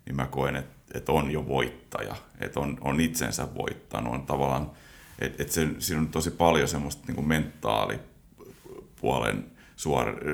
niin 0.08 0.16
mä 0.16 0.26
koen, 0.26 0.56
että, 0.56 0.76
että 0.94 1.12
on 1.12 1.30
jo 1.30 1.48
voittaja, 1.48 2.16
että 2.40 2.60
on, 2.60 2.78
on 2.80 3.00
itsensä 3.00 3.54
voittanut, 3.54 4.14
on 4.14 4.26
tavallaan, 4.26 4.70
että, 5.18 5.44
se, 5.48 5.68
siinä 5.78 6.00
on 6.00 6.08
tosi 6.08 6.30
paljon 6.30 6.68
semmoista 6.68 7.12
niin 7.12 7.28
mentaalipuolen 7.28 9.44
suor, 9.76 10.24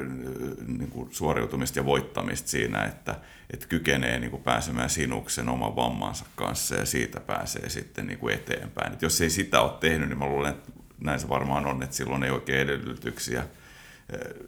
niin 0.67 0.91
kuin 0.91 1.09
suoriutumista 1.13 1.79
ja 1.79 1.87
voittamista 1.87 2.49
siinä, 2.49 2.85
että, 2.85 3.21
että 3.51 3.67
kykenee 3.67 4.19
niin 4.19 4.31
kuin 4.31 4.43
pääsemään 4.43 4.91
sinuksen 4.91 5.49
oman 5.49 5.77
vammansa 5.77 6.25
kanssa 6.37 6.75
ja 6.75 6.87
siitä 6.87 7.21
pääsee 7.21 7.69
sitten 7.69 8.07
niin 8.07 8.19
kuin 8.19 8.35
eteenpäin. 8.35 8.93
Et 8.93 9.03
jos 9.03 9.21
ei 9.21 9.31
sitä 9.31 9.61
ole 9.61 9.73
tehnyt, 9.81 10.09
niin 10.09 10.19
mä 10.19 10.27
luulen, 10.27 10.51
että 10.51 10.73
näin 11.01 11.21
se 11.21 11.29
varmaan 11.29 11.67
on, 11.67 11.83
että 11.83 11.97
silloin 11.97 12.25
ei 12.25 12.31
oikein 12.31 12.61
edellytyksiä 12.61 13.47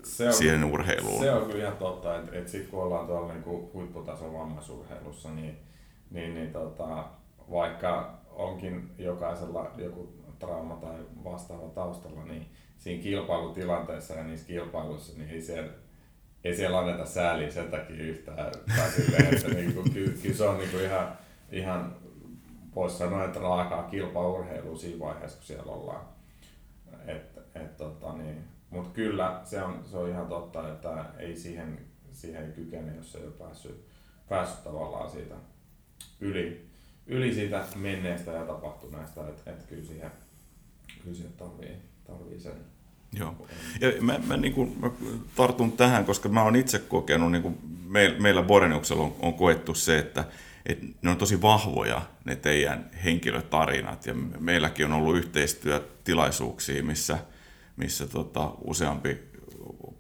se 0.03 0.27
on, 0.27 0.33
siihen 0.33 0.65
urheiluun. 0.65 1.21
Se 1.21 1.33
on 1.33 1.47
kyllä 1.47 1.65
ihan 1.65 1.77
totta, 1.77 2.17
että, 2.17 2.39
että 2.39 2.51
sitten 2.51 2.71
kun 2.71 2.83
ollaan 2.83 3.07
tuolla 3.07 3.33
niin 3.33 3.43
kuin 3.43 3.73
huipputason 3.73 4.33
vammaisurheilussa, 4.33 5.31
niin, 5.31 5.59
niin, 6.11 6.35
niin 6.35 6.53
tota, 6.53 7.05
vaikka 7.51 8.19
onkin 8.31 8.91
jokaisella 8.99 9.71
joku 9.77 10.13
trauma 10.39 10.77
tai 10.77 10.97
vastaava 11.25 11.69
taustalla, 11.69 12.25
niin 12.25 12.47
siinä 12.79 13.03
kilpailutilanteessa 13.03 14.15
ja 14.15 14.25
niissä 14.25 14.47
kilpailuissa, 14.47 15.19
niin 15.19 15.31
ei 15.31 15.43
siellä, 15.43 15.73
ei 16.45 16.57
siellä 16.57 16.79
anneta 16.79 17.07
sääliä 17.07 17.51
sen 17.51 17.71
takia 17.71 17.97
yhtään. 17.97 18.53
Tai 18.77 18.91
silleen, 18.91 19.35
että 19.35 19.49
niin 19.49 19.75
kuin, 19.75 19.93
ky, 19.93 20.19
ky, 20.23 20.35
se 20.35 20.45
on 20.45 20.59
niin 20.59 20.71
kuin 20.71 20.85
ihan, 20.85 21.19
ihan 21.53 21.97
voisi 22.75 22.97
sanoa, 22.97 23.25
että 23.25 23.41
raakaa 23.41 23.83
kilpaurheilu 23.83 24.79
siinä 24.79 24.99
vaiheessa, 24.99 25.39
kun 25.39 25.47
siellä 25.47 25.73
ollaan. 25.73 26.05
Et, 27.07 27.39
et, 27.55 27.77
tota, 27.77 28.13
niin. 28.13 28.45
Mutta 28.71 28.91
kyllä 28.91 29.41
se 29.45 29.63
on, 29.63 29.85
se 29.91 29.97
on 29.97 30.11
ihan 30.11 30.27
totta, 30.27 30.73
että 30.73 31.05
ei 31.19 31.37
siihen, 31.37 31.79
siihen 32.13 32.53
kykene, 32.53 32.97
jos 32.97 33.15
ei 33.15 33.25
ole 33.25 33.33
päässyt, 33.33 33.87
päässyt 34.29 34.65
tavallaan 34.65 35.11
siitä 35.11 35.35
yli, 36.21 36.67
yli 37.07 37.35
siitä 37.35 37.65
menneestä 37.77 38.33
ja 38.33 38.47
tapahtuneesta, 38.47 39.29
että 39.29 39.51
et 39.51 39.63
kyllä 39.63 39.85
siihen, 39.85 40.11
kyllä 41.03 41.17
siihen 41.17 41.33
tarvii, 41.33 41.77
tarvii 42.07 42.41
sen. 42.41 42.53
Joo. 43.19 43.47
Ja 43.81 43.93
mä, 44.01 44.19
mä, 44.27 44.37
niin 44.37 44.53
kuin, 44.53 44.77
mä 44.81 44.91
tartun 45.37 45.73
tähän, 45.73 46.05
koska 46.05 46.29
mä 46.29 46.43
oon 46.43 46.57
itse 46.57 46.79
kokenut, 46.79 47.33
niin 47.33 47.43
kuin 47.43 47.59
meillä, 47.87 48.19
meillä 48.19 48.43
Boreniuksella 48.43 49.03
on, 49.03 49.17
on 49.21 49.35
koettu 49.35 49.75
se, 49.75 49.99
että, 49.99 50.25
että 50.67 50.87
ne 51.03 51.11
on 51.11 51.17
tosi 51.17 51.43
vahvoja 51.43 52.03
ne 52.25 52.37
teidän 52.37 52.91
henkilötarinat. 53.05 54.07
Ja 54.07 54.15
meilläkin 54.41 54.87
on 54.87 54.93
ollut 54.93 55.17
yhteistyötilaisuuksia, 55.17 56.83
missä, 56.83 57.19
missä 57.77 58.07
tota, 58.07 58.53
useampi 58.65 59.19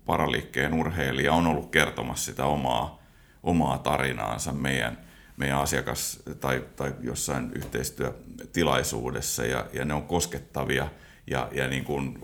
paraliikkeen 0.07 0.75
urheilija 0.75 1.33
on 1.33 1.47
ollut 1.47 1.71
kertomassa 1.71 2.25
sitä 2.25 2.45
omaa, 2.45 3.03
omaa 3.43 3.79
tarinaansa 3.79 4.53
meidän, 4.53 4.99
meidän 5.37 5.59
asiakas- 5.59 6.23
tai, 6.41 6.65
tai 6.77 6.95
jossain 7.01 7.53
yhteistyötilaisuudessa. 7.55 9.45
Ja, 9.45 9.67
ja 9.73 9.85
ne 9.85 9.95
on 9.95 10.03
koskettavia 10.03 10.89
ja, 11.27 11.49
ja 11.53 11.69
niin 11.69 11.85
kuin 11.85 12.19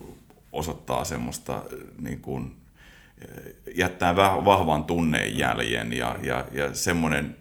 osoittaa 0.52 1.04
semmoista 1.04 1.62
niin 1.98 2.20
kuin, 2.20 2.62
jättää 3.74 4.16
vahvan 4.16 4.84
tunnejäljen 4.84 5.92
ja, 5.92 6.18
ja, 6.22 6.46
ja 6.52 6.74
semmoinen, 6.74 7.36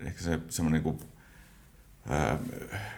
ehkä 0.00 0.22
se, 0.22 0.38
semmoinen 0.48 0.82
niin 0.84 0.96
kuin, 0.98 1.08
ää, 2.08 2.38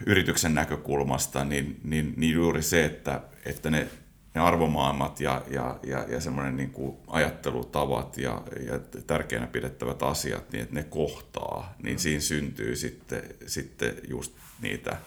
yrityksen 0.05 0.55
näkökulmasta, 0.55 1.45
niin, 1.45 1.79
niin, 1.83 2.13
niin 2.17 2.33
juuri 2.33 2.61
se, 2.61 2.85
että, 2.85 3.21
että 3.45 3.69
ne, 3.69 3.87
ne 4.33 4.41
arvomaailmat 4.41 5.19
ja, 5.19 5.41
ja, 5.49 5.79
ja, 5.83 6.05
ja 6.07 6.21
semmoinen 6.21 6.57
niin 6.57 6.71
kuin 6.71 6.97
ajattelutavat 7.07 8.17
ja, 8.17 8.41
ja 8.67 8.79
tärkeänä 9.07 9.47
pidettävät 9.47 10.03
asiat, 10.03 10.51
niin 10.51 10.63
että 10.63 10.75
ne 10.75 10.83
kohtaa, 10.83 11.73
niin 11.83 11.99
siinä 11.99 12.21
syntyy 12.21 12.75
sitten, 12.75 13.23
sitten 13.47 13.95
just 14.07 14.33
niitä, 14.61 14.97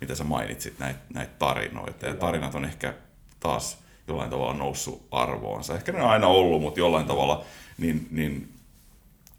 mitä 0.00 0.14
sä 0.14 0.24
mainitsit, 0.24 0.78
näitä, 0.78 1.00
näitä 1.14 1.32
tarinoita. 1.38 2.06
Ja 2.06 2.14
tarinat 2.14 2.54
on 2.54 2.64
ehkä 2.64 2.94
taas 3.40 3.78
jollain 4.08 4.30
tavalla 4.30 4.54
noussut 4.54 5.08
arvoonsa. 5.10 5.74
Ehkä 5.74 5.92
ne 5.92 6.02
on 6.02 6.10
aina 6.10 6.26
ollut, 6.26 6.62
mutta 6.62 6.80
jollain 6.80 7.06
tavalla 7.06 7.44
niin, 7.78 8.08
niin, 8.10 8.52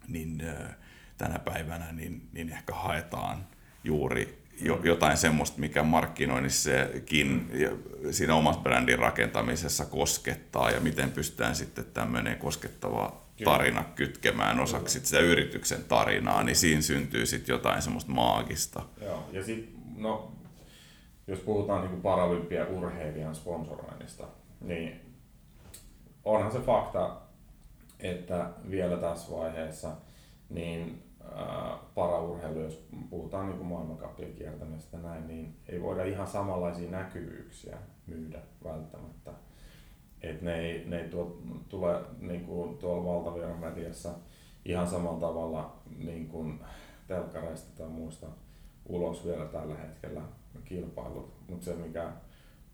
niin 0.08 0.44
tänä 1.18 1.40
päivänä 1.40 1.92
niin, 1.92 2.30
niin 2.34 2.50
ehkä 2.50 2.74
haetaan 2.74 3.48
juuri 3.84 4.45
jotain 4.84 5.18
semmoista, 5.18 5.60
mikä 5.60 5.84
markkinoinnissakin 5.84 7.50
ja 7.54 7.70
siinä 8.12 8.36
omassa 8.36 8.62
brändin 8.62 9.00
rakentamisessa 9.00 9.86
koskettaa 9.86 10.72
ja 10.72 10.80
miten 10.80 11.12
pystytään 11.12 11.56
sitten 11.56 11.86
tämmöinen 11.86 12.38
koskettava 12.38 13.22
tarina 13.44 13.84
kytkemään 13.96 14.60
osaksi 14.60 15.00
sitä 15.06 15.20
yrityksen 15.20 15.84
tarinaa, 15.84 16.44
niin 16.44 16.56
siinä 16.56 16.82
syntyy 16.82 17.26
sitten 17.26 17.54
jotain 17.54 17.82
semmoista 17.82 18.12
maagista. 18.12 18.84
Joo, 19.02 19.30
ja 19.32 19.44
sitten 19.44 19.82
no, 19.98 20.32
jos 21.28 21.40
puhutaan 21.40 21.88
niin 21.88 22.02
paralympia-urheilijan 22.02 23.36
sponsoroinnista, 23.36 24.28
niin 24.62 25.02
onhan 26.26 26.52
se 26.52 26.60
fakta, 26.60 27.18
että 28.00 28.50
vielä 28.70 28.98
tässä 28.98 29.32
vaiheessa 29.32 29.92
niin 30.50 31.05
paraurheilu, 31.96 32.60
jos 32.60 32.88
puhutaan 33.10 33.50
niin 33.50 33.66
maailmankappien 33.66 34.34
kiertämisestä 34.34 34.98
näin, 34.98 35.28
niin 35.28 35.56
ei 35.70 35.82
voida 35.82 36.04
ihan 36.04 36.28
samanlaisia 36.28 36.92
näkyvyyksiä 36.92 37.78
myydä 38.08 38.40
välttämättä. 38.64 39.32
Et 40.22 40.42
ne 40.42 40.60
ei, 40.60 40.86
ne 40.86 41.02
ei 41.02 41.10
tuo, 41.10 41.42
tule 41.70 42.02
niin 42.20 42.46
kuin 42.46 42.78
tuolla 42.78 43.06
valtaviran 43.06 43.60
mediassa 43.60 44.10
ihan 44.66 44.88
samalla 44.88 45.20
tavalla 45.20 45.76
niin 45.98 46.28
kuin 46.28 46.60
telkkareista 47.08 47.78
tai 47.78 47.88
muista 47.88 48.28
ulos 48.86 49.26
vielä 49.26 49.46
tällä 49.46 49.76
hetkellä 49.76 50.22
kilpailut. 50.66 51.34
Mutta 51.50 51.66
se, 51.66 51.74
mikä 51.76 52.12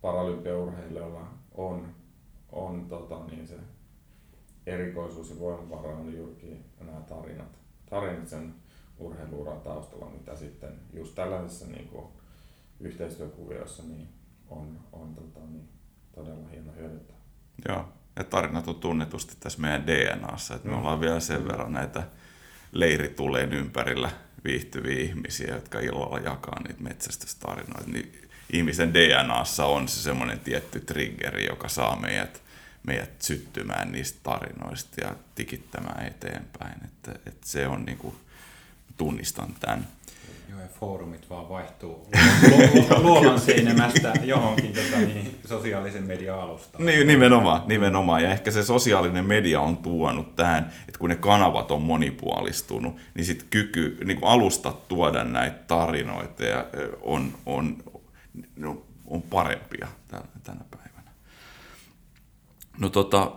paralympiaurheilijoilla 0.02 1.28
on, 1.56 1.88
on 2.52 2.86
tota, 2.90 3.26
niin 3.26 3.48
se 3.48 3.56
erikoisuus 4.66 5.30
ja 5.30 5.40
voimavara 5.40 5.98
on 5.98 6.14
juurikin 6.14 6.66
nämä 6.80 7.02
tarinat. 7.02 7.61
Tarinat 7.92 8.28
sen 8.28 8.54
urheiluuran 8.98 9.62
taustalla, 9.62 10.10
mitä 10.10 10.36
sitten 10.36 10.80
just 10.94 11.16
tällaisessa 11.16 11.66
niin 11.68 11.88
kuin, 11.88 12.06
yhteistyökuviossa 12.80 13.84
niin 13.84 14.08
on, 14.50 14.80
on 14.92 15.16
tota, 15.16 15.40
niin, 15.46 15.70
todella 16.16 16.48
hieno 16.48 16.72
hyödyntää. 16.78 17.16
Joo, 17.68 17.86
ja 18.16 18.24
tarinat 18.24 18.68
on 18.68 18.76
tunnetusti 18.76 19.36
tässä 19.40 19.62
meidän 19.62 19.88
DNAssa, 19.88 20.56
että 20.56 20.68
me 20.68 20.74
mm. 20.74 20.80
ollaan 20.80 21.00
vielä 21.02 21.20
sen 21.20 21.48
verran 21.48 21.74
näitä 21.74 22.04
leirituleen 22.72 23.54
ympärillä 23.54 24.12
viihtyviä 24.44 25.00
ihmisiä, 25.02 25.54
jotka 25.56 25.80
illalla 25.80 26.20
jakaa 26.20 26.60
niitä 26.68 26.84
metsästystarinoita, 26.84 27.92
niin 27.92 28.30
ihmisen 28.54 28.94
DNAssa 28.94 29.66
on 29.66 29.88
se 29.88 30.02
semmoinen 30.02 30.40
tietty 30.40 30.80
triggeri, 30.80 31.46
joka 31.46 31.68
saa 31.68 32.00
meidät, 32.00 32.42
meidät 32.84 33.22
syttymään 33.22 33.92
niistä 33.92 34.20
tarinoista 34.24 35.02
ja 35.02 35.16
tikittämään 35.36 36.08
eteenpäin. 36.08 36.76
Että, 36.86 37.12
että 37.12 37.48
se 37.48 37.68
on 37.68 37.86
niin 37.86 37.98
kuin, 37.98 38.16
tunnistan 38.98 39.56
tämän. 39.60 39.88
Joo, 40.50 40.62
ja 40.62 40.68
foorumit 40.80 41.30
vaan 41.30 41.50
vaihtuu 41.50 42.08
luolan 43.04 43.40
seinemästä 43.40 44.14
johonkin 44.24 44.74
tota, 44.74 44.98
niin, 44.98 45.40
sosiaalisen 45.46 46.04
median 46.04 46.40
alustaan. 46.40 46.86
Niin, 46.86 47.08
nimenomaan, 47.08 47.62
nimenomaan. 47.68 48.24
Ja 48.24 48.32
ehkä 48.32 48.52
se 48.52 48.64
sosiaalinen 48.64 49.26
media 49.26 49.62
on 49.62 49.78
tuonut 49.78 50.36
tähän, 50.36 50.72
että 50.88 51.00
kun 51.00 51.10
ne 51.10 51.16
kanavat 51.16 51.72
on 51.72 51.82
monipuolistunut, 51.82 52.96
niin 53.14 53.26
sitten 53.26 53.48
kyky 53.50 53.98
niin 54.06 54.20
kuin 54.20 54.32
alustat 54.32 54.88
tuoda 54.88 55.24
näitä 55.24 55.60
tarinoita 55.68 56.44
ja 56.44 56.66
on, 57.02 57.34
on, 57.46 57.84
no, 58.56 58.84
on 59.08 59.22
parempia 59.22 59.88
tänä 60.44 60.60
päivänä. 60.72 60.81
No 62.80 62.90
tota, 62.90 63.32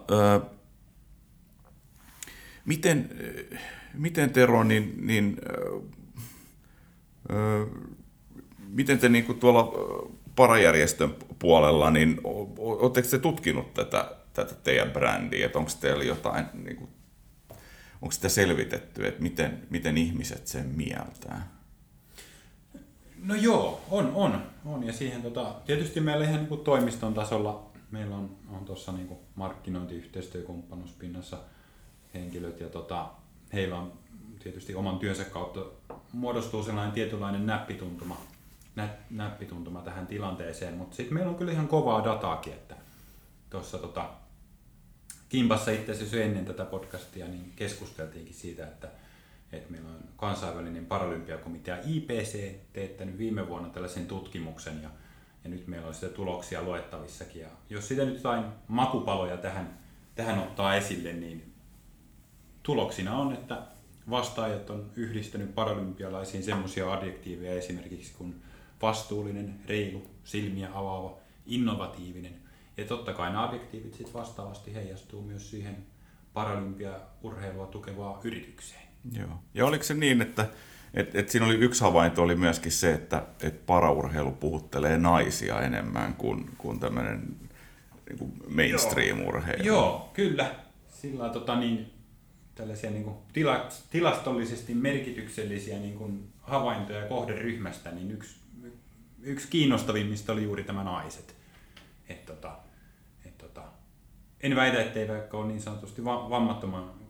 miten, 2.64 3.10
miten 3.94 4.30
Tero, 4.30 4.64
niin, 4.64 5.06
niin 5.06 5.36
miten 8.68 8.98
te 8.98 9.08
niin 9.08 9.24
kuin 9.24 9.38
tuolla 9.38 9.72
parajärjestön 10.36 11.14
puolella, 11.38 11.90
niin 11.90 12.20
oletteko 12.58 13.08
te 13.08 13.18
tutkinut 13.18 13.74
tätä, 13.74 14.16
tätä 14.32 14.54
teidän 14.54 14.90
brändiä, 14.90 15.46
että 15.46 15.58
onko 15.58 15.70
teillä 15.80 16.04
jotain, 16.04 16.46
niin 16.64 16.76
kuin, 16.76 16.90
onko 18.02 18.12
sitä 18.12 18.28
selvitetty, 18.28 19.06
että 19.06 19.22
miten, 19.22 19.62
miten 19.70 19.98
ihmiset 19.98 20.46
sen 20.46 20.66
mieltää? 20.66 21.48
No 23.22 23.34
joo, 23.34 23.84
on, 23.90 24.12
on. 24.14 24.42
on. 24.64 24.86
Ja 24.86 24.92
siihen 24.92 25.22
tota, 25.22 25.54
tietysti 25.66 26.00
meillä 26.00 26.24
ihan 26.24 26.36
niin 26.36 26.46
kuin 26.46 26.60
toimiston 26.60 27.14
tasolla 27.14 27.70
meillä 27.94 28.16
on, 28.16 28.36
on 28.48 28.64
tuossa 28.64 28.92
niin 28.92 29.18
markkinointiyhteistyökumppanuuspinnassa 29.34 31.38
henkilöt 32.14 32.60
ja 32.60 32.68
tota, 32.68 33.10
heillä 33.52 33.78
on 33.78 33.92
tietysti 34.42 34.74
oman 34.74 34.98
työnsä 34.98 35.24
kautta 35.24 35.60
muodostuu 36.12 36.62
sellainen 36.62 36.92
tietynlainen 36.92 37.46
näppituntuma, 37.46 38.20
nä, 38.76 38.88
näppituntuma 39.10 39.82
tähän 39.82 40.06
tilanteeseen, 40.06 40.74
mutta 40.74 40.96
sitten 40.96 41.14
meillä 41.14 41.30
on 41.30 41.36
kyllä 41.36 41.52
ihan 41.52 41.68
kovaa 41.68 42.04
dataakin, 42.04 42.52
että 42.52 42.76
tuossa 43.50 43.78
tota, 43.78 44.10
Kimpassa 45.28 45.70
itse 45.70 45.92
asiassa 45.92 46.16
ennen 46.16 46.44
tätä 46.44 46.64
podcastia 46.64 47.28
niin 47.28 47.52
keskusteltiinkin 47.56 48.34
siitä, 48.34 48.66
että, 48.66 48.88
että 49.52 49.70
meillä 49.70 49.88
on 49.88 49.98
kansainvälinen 50.16 50.86
paralympiakomitea 50.86 51.78
IPC 51.86 52.54
teettänyt 52.72 53.18
viime 53.18 53.48
vuonna 53.48 53.68
tällaisen 53.68 54.06
tutkimuksen 54.06 54.82
ja, 54.82 54.90
ja 55.44 55.50
nyt 55.50 55.66
meillä 55.66 55.88
on 55.88 55.94
sitä 55.94 56.08
tuloksia 56.08 56.62
luettavissakin. 56.62 57.42
Ja 57.42 57.48
jos 57.70 57.88
sitä 57.88 58.04
nyt 58.04 58.14
jotain 58.14 58.44
makupaloja 58.68 59.36
tähän, 59.36 59.78
tähän 60.14 60.38
ottaa 60.38 60.74
esille, 60.74 61.12
niin 61.12 61.52
tuloksina 62.62 63.18
on, 63.18 63.32
että 63.32 63.62
vastaajat 64.10 64.70
on 64.70 64.90
yhdistänyt 64.96 65.54
paralympialaisiin 65.54 66.42
semmoisia 66.42 66.92
adjektiiveja 66.92 67.54
esimerkiksi 67.54 68.14
kuin 68.18 68.42
vastuullinen, 68.82 69.54
reilu, 69.66 70.06
silmiä 70.24 70.68
avaava, 70.74 71.16
innovatiivinen. 71.46 72.34
Ja 72.76 72.84
totta 72.84 73.12
kai 73.12 73.30
nämä 73.30 73.48
adjektiivit 73.48 73.94
sitten 73.94 74.14
vastaavasti 74.14 74.74
heijastuu 74.74 75.22
myös 75.22 75.50
siihen 75.50 75.86
paralympiaurheilua 76.34 77.66
tukevaan 77.66 78.20
yritykseen. 78.24 78.82
Joo. 79.12 79.38
Ja 79.54 79.66
oliko 79.66 79.84
se 79.84 79.94
niin, 79.94 80.22
että 80.22 80.48
et, 80.94 81.14
et 81.14 81.28
siinä 81.28 81.46
oli 81.46 81.54
yksi 81.54 81.80
havainto 81.80 82.22
oli 82.22 82.36
myöskin 82.36 82.72
se, 82.72 82.92
että 82.92 83.22
et 83.42 83.66
paraurheilu 83.66 84.30
puhuttelee 84.30 84.98
naisia 84.98 85.60
enemmän 85.60 86.14
kuin, 86.14 86.50
kuin 86.58 86.80
tämmöinen 86.80 87.36
niin 88.08 88.32
mainstream-urheilu? 88.48 89.62
Joo, 89.64 89.76
Joo 89.76 90.10
kyllä. 90.14 90.54
Sillä 90.88 91.28
tota, 91.28 91.56
niin, 91.56 91.90
tällaisia 92.54 92.90
niin 92.90 93.04
kuin 93.04 93.16
tila, 93.32 93.68
tilastollisesti 93.90 94.74
merkityksellisiä 94.74 95.78
niin 95.78 95.94
kuin 95.94 96.28
havaintoja 96.40 97.06
kohderyhmästä, 97.06 97.90
niin 97.90 98.10
yksi, 98.10 98.36
yksi 99.22 99.48
kiinnostavimmista 99.48 100.32
oli 100.32 100.42
juuri 100.42 100.64
tämä 100.64 100.84
naiset. 100.84 101.34
Et, 102.08 102.26
tota, 102.26 102.58
et, 103.26 103.38
tota, 103.38 103.62
en 104.40 104.56
väitä, 104.56 104.82
ettei 104.82 105.08
vaikka 105.08 105.36
ole 105.36 105.46
niin 105.46 105.60
sanotusti 105.60 106.04
vammattoman, 106.04 107.03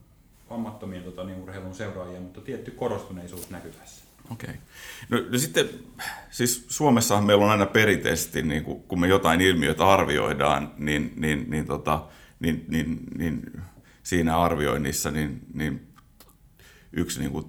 vammattomien 0.51 1.03
tota, 1.03 1.25
niin 1.25 1.43
urheilun 1.43 1.75
seuraajia, 1.75 2.21
mutta 2.21 2.41
tietty 2.41 2.71
korostuneisuus 2.71 3.51
näkyy 3.51 3.73
tässä. 3.73 4.05
Okei. 4.33 4.55
No, 5.09 5.19
no 5.31 5.39
sitten, 5.39 5.69
siis 6.31 6.67
Suomessahan 6.69 7.25
meillä 7.25 7.45
on 7.45 7.51
aina 7.51 7.67
perinteisesti, 7.67 8.43
niin 8.43 8.65
kun, 8.65 8.83
kun 8.83 9.01
me 9.01 9.07
jotain 9.07 9.41
ilmiötä 9.41 9.89
arvioidaan, 9.89 10.73
niin, 10.79 11.13
niin, 11.17 11.45
niin, 11.49 11.67
tota, 11.67 12.05
niin, 12.41 12.65
niin, 12.69 12.99
niin 13.19 13.63
siinä 14.03 14.39
arvioinnissa, 14.39 15.11
niin, 15.11 15.41
niin 15.55 15.87
yksi 16.93 17.21
niin 17.21 17.33
kuin 17.33 17.45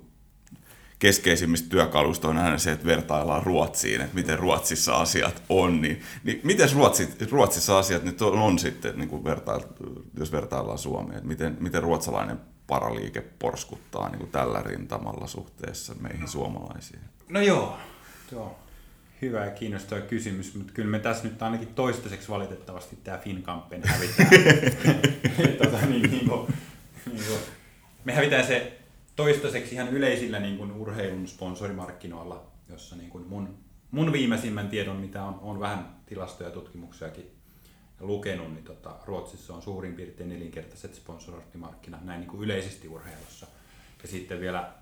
keskeisimmistä 0.99 1.69
työkaluista 1.69 2.27
on 2.27 2.37
aina 2.37 2.57
se, 2.57 2.71
että 2.71 2.85
vertaillaan 2.85 3.43
Ruotsiin, 3.43 4.01
että 4.01 4.15
miten 4.15 4.39
Ruotsissa 4.39 4.95
asiat 4.95 5.43
on. 5.49 5.81
Niin, 5.81 6.01
niin 6.23 6.41
miten 6.43 6.71
Ruotsi, 6.71 7.09
Ruotsissa 7.31 7.79
asiat 7.79 8.03
nyt 8.03 8.21
on, 8.21 8.39
on 8.39 8.59
sitten, 8.59 8.97
niin 8.97 9.09
kuin 9.09 9.23
vertail, 9.23 9.61
jos 10.19 10.31
vertaillaan 10.31 10.77
Suomeen, 10.77 11.17
että 11.17 11.27
miten, 11.27 11.57
miten 11.59 11.83
ruotsalainen 11.83 12.39
paraliike 12.67 13.21
porskuttaa 13.21 14.09
niin 14.09 14.19
kuin 14.19 14.31
tällä 14.31 14.61
rintamalla 14.61 15.27
suhteessa 15.27 15.95
meihin 15.99 16.27
suomalaisiin? 16.27 16.99
No 17.29 17.41
joo, 17.41 17.77
joo. 18.31 18.59
Hyvä 19.21 19.45
ja 19.45 19.51
kiinnostava 19.51 20.01
kysymys, 20.01 20.55
mutta 20.55 20.73
kyllä 20.73 20.89
me 20.89 20.99
tässä 20.99 21.23
nyt 21.23 21.41
ainakin 21.41 21.67
toistaiseksi 21.67 22.29
valitettavasti 22.29 22.97
tämä 23.03 23.17
Finkampen 23.17 23.81
hävitään. 23.85 24.29
tota, 25.63 25.85
niin, 25.85 26.11
niin 26.11 26.29
kuin, 26.29 26.53
niin 27.05 27.25
kuin, 27.27 27.39
me 28.05 28.13
hävitään 28.13 28.47
se 28.47 28.79
toistaiseksi 29.15 29.75
ihan 29.75 29.89
yleisillä 29.89 30.39
niin 30.39 30.57
kuin 30.57 30.71
urheilun 30.71 31.27
sponsorimarkkinoilla, 31.27 32.45
jossa 32.69 32.95
niin 32.95 33.09
kuin 33.09 33.27
mun, 33.27 33.57
mun 33.91 34.11
viimeisimmän 34.11 34.69
tiedon, 34.69 34.97
mitä 34.97 35.23
on, 35.23 35.39
on 35.41 35.59
vähän 35.59 35.95
tilastoja 36.05 36.49
ja 36.49 36.53
tutkimuksiakin 36.53 37.31
lukenut, 37.99 38.53
niin 38.53 38.63
tota, 38.63 38.95
Ruotsissa 39.05 39.53
on 39.53 39.61
suurin 39.61 39.93
piirtein 39.93 40.29
nelinkertaiset 40.29 40.95
sponsorointimarkkinat 40.95 42.05
näin 42.05 42.19
niin 42.19 42.29
kuin 42.29 42.43
yleisesti 42.43 42.87
urheilussa. 42.87 43.47
Ja 44.01 44.07
sitten 44.07 44.39
vielä 44.39 44.73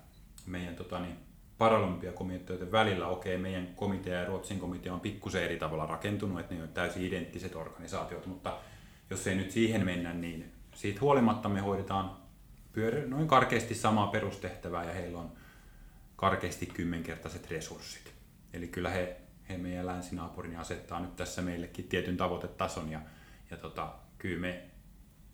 meidän 0.46 0.76
tota, 0.76 1.00
niin, 1.00 1.16
paralympiakomiteoiden 1.58 2.72
välillä, 2.72 3.06
okei, 3.06 3.38
meidän 3.38 3.66
komitea 3.76 4.20
ja 4.20 4.26
Ruotsin 4.26 4.60
komitea 4.60 4.94
on 4.94 5.00
pikkusen 5.00 5.44
eri 5.44 5.58
tavalla 5.58 5.86
rakentunut, 5.86 6.40
että 6.40 6.54
ne 6.54 6.62
on 6.62 6.68
täysin 6.68 7.02
identtiset 7.02 7.56
organisaatiot, 7.56 8.26
mutta 8.26 8.56
jos 9.10 9.26
ei 9.26 9.34
nyt 9.34 9.50
siihen 9.50 9.84
mennä, 9.84 10.12
niin 10.12 10.52
siitä 10.74 11.00
huolimatta 11.00 11.48
me 11.48 11.60
hoidetaan 11.60 12.16
pyörä, 12.72 13.06
noin 13.06 13.28
karkeasti 13.28 13.74
samaa 13.74 14.06
perustehtävää 14.06 14.84
ja 14.84 14.92
heillä 14.92 15.18
on 15.18 15.32
karkeasti 16.16 16.66
kymmenkertaiset 16.66 17.50
resurssit. 17.50 18.12
Eli 18.52 18.68
kyllä 18.68 18.90
he, 18.90 19.16
he 19.48 19.56
meidän 19.56 19.86
länsinaapurin 19.86 20.56
asettaa 20.56 21.00
nyt 21.00 21.16
tässä 21.16 21.42
meillekin 21.42 21.88
tietyn 21.88 22.16
tavoitetason 22.16 22.90
ja, 22.90 23.00
ja 23.50 23.56
tota, 23.56 23.88
kyllä, 24.18 24.40
me, 24.40 24.62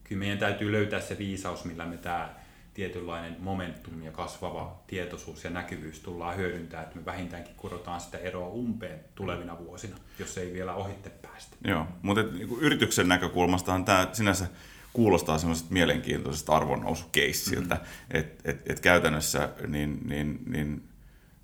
kyllä 0.05 0.19
meidän 0.19 0.39
täytyy 0.39 0.73
löytää 0.73 1.01
se 1.01 1.19
viisaus, 1.19 1.65
millä 1.65 1.87
me 1.87 1.97
tämä 1.97 2.35
tietynlainen 2.75 3.37
momentum 3.39 4.03
ja 4.03 4.13
kasvava 4.13 4.83
tietoisuus 4.87 5.45
ja 5.45 5.51
näkyvyys 5.51 6.01
tullaan 6.01 6.37
hyödyntämään, 6.37 6.87
että 6.87 6.99
me 6.99 7.05
vähintäänkin 7.05 7.55
kurotaan 7.57 8.01
sitä 8.01 8.19
eroa 8.19 8.49
umpeen 8.49 9.01
tulevina 9.15 9.59
vuosina, 9.59 9.97
jos 10.19 10.39
ei 10.39 10.53
vielä 10.53 10.75
ohitte 10.75 11.11
päästä. 11.11 11.57
Joo, 11.65 11.87
mutta 12.03 12.21
et, 12.21 12.33
niin 12.33 12.59
yrityksen 12.61 13.09
näkökulmastahan 13.09 13.85
tämä 13.85 14.09
sinänsä 14.13 14.47
kuulostaa 14.93 15.39
semmoiselta 15.39 15.73
mielenkiintoisesta 15.73 16.57
arvonnousukeissiltä, 16.57 17.75
mm-hmm. 17.75 18.21
että 18.21 18.51
et, 18.51 18.71
et 18.71 18.81
käytännössä 18.81 19.49
niin, 19.67 20.01
niin, 20.09 20.41
niin, 20.47 20.89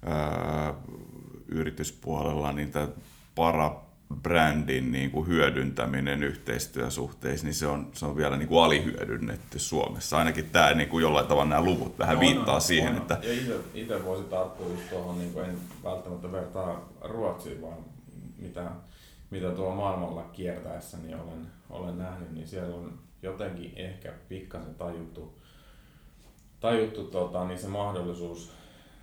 ää, 0.02 0.74
yrityspuolella 1.48 2.52
niin 2.52 2.70
tämä 2.70 2.88
para 3.35 3.87
brändin 4.14 4.92
niin 4.92 5.11
kuin 5.11 5.26
hyödyntäminen 5.26 6.22
yhteistyösuhteissa, 6.22 7.46
niin 7.46 7.54
se 7.54 7.66
on, 7.66 7.90
se 7.92 8.06
on 8.06 8.16
vielä 8.16 8.37
niin 8.37 8.48
kuin 8.48 8.64
alihyödynnetty 8.64 9.59
Suomessa. 9.59 10.18
Ainakin 10.18 10.50
tämä 10.50 10.74
niin 10.74 10.88
kuin 10.88 11.02
jollain 11.02 11.26
tavalla 11.26 11.48
nämä 11.48 11.64
luvut 11.64 11.98
vähän 11.98 12.14
no, 12.14 12.20
viittaa 12.20 12.54
no, 12.54 12.61
siihen. 12.61 12.92
On. 12.92 12.96
Että... 12.96 13.18
Ja 13.22 13.32
itse, 13.32 13.56
itse 13.74 14.04
voisi 14.04 14.24
tarttua 14.24 14.68
just 14.68 14.90
tuohon, 14.90 15.18
niin 15.18 15.32
kuin 15.32 15.44
en 15.44 15.59
välttämättä 15.85 16.32
vertaa 16.32 16.88
Ruotsiin, 17.00 17.62
vaan 17.62 17.78
mitä, 18.38 18.70
mitä 19.30 19.50
tuolla 19.50 19.74
maailmalla 19.74 20.22
kiertäessä 20.22 20.96
niin 20.96 21.16
olen, 21.16 21.46
olen 21.70 21.98
nähnyt, 21.98 22.32
niin 22.32 22.48
siellä 22.48 22.76
on 22.76 22.98
jotenkin 23.22 23.72
ehkä 23.76 24.12
pikkasen 24.28 24.74
tajuttu, 24.74 25.38
tajuttu 26.61 27.04
tota, 27.04 27.44
niin 27.44 27.59
se 27.59 27.68
mahdollisuus 27.68 28.52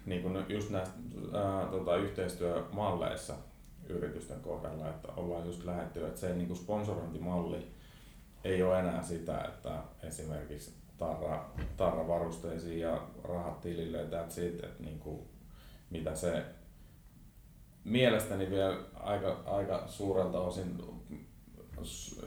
niin 0.05 0.21
kuin 0.21 0.45
just 0.49 0.69
näistä 0.69 0.95
ää, 1.33 1.65
tota, 1.65 1.95
yhteistyömalleissa 1.95 3.33
yritysten 3.89 4.39
kohdalla, 4.39 4.89
että 4.89 5.07
ollaan 5.17 5.45
just 5.45 5.63
lähetty, 5.63 6.07
että 6.07 6.19
se 6.19 6.35
niin 6.35 6.47
kuin 6.47 6.57
sponsorointimalli 6.57 7.67
ei 8.43 8.63
ole 8.63 8.79
enää 8.79 9.03
sitä, 9.03 9.41
että 9.41 9.83
esimerkiksi 10.03 10.73
tarra, 10.97 11.49
tarra 11.77 12.07
varusteisiin 12.07 12.79
ja 12.79 13.07
rahat 13.23 13.61
tilille, 13.61 14.03
that's 14.03 14.41
it, 14.41 14.63
että 14.63 14.83
niin 14.83 14.99
kuin, 14.99 15.19
mitä 15.89 16.15
se 16.15 16.45
mielestäni 17.83 18.49
vielä 18.49 18.77
aika, 18.93 19.43
aika 19.45 19.83
suurelta 19.87 20.39
osin 20.39 20.83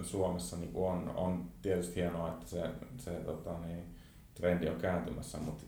Suomessa 0.02 0.56
niin 0.56 0.70
on, 0.74 1.12
on 1.16 1.50
tietysti 1.62 1.94
hienoa, 1.94 2.28
että 2.28 2.46
se, 2.46 2.70
se 2.98 3.10
tota, 3.10 3.58
niin, 3.58 3.94
trendi 4.34 4.68
on 4.68 4.80
kääntymässä, 4.80 5.38
mutta 5.38 5.64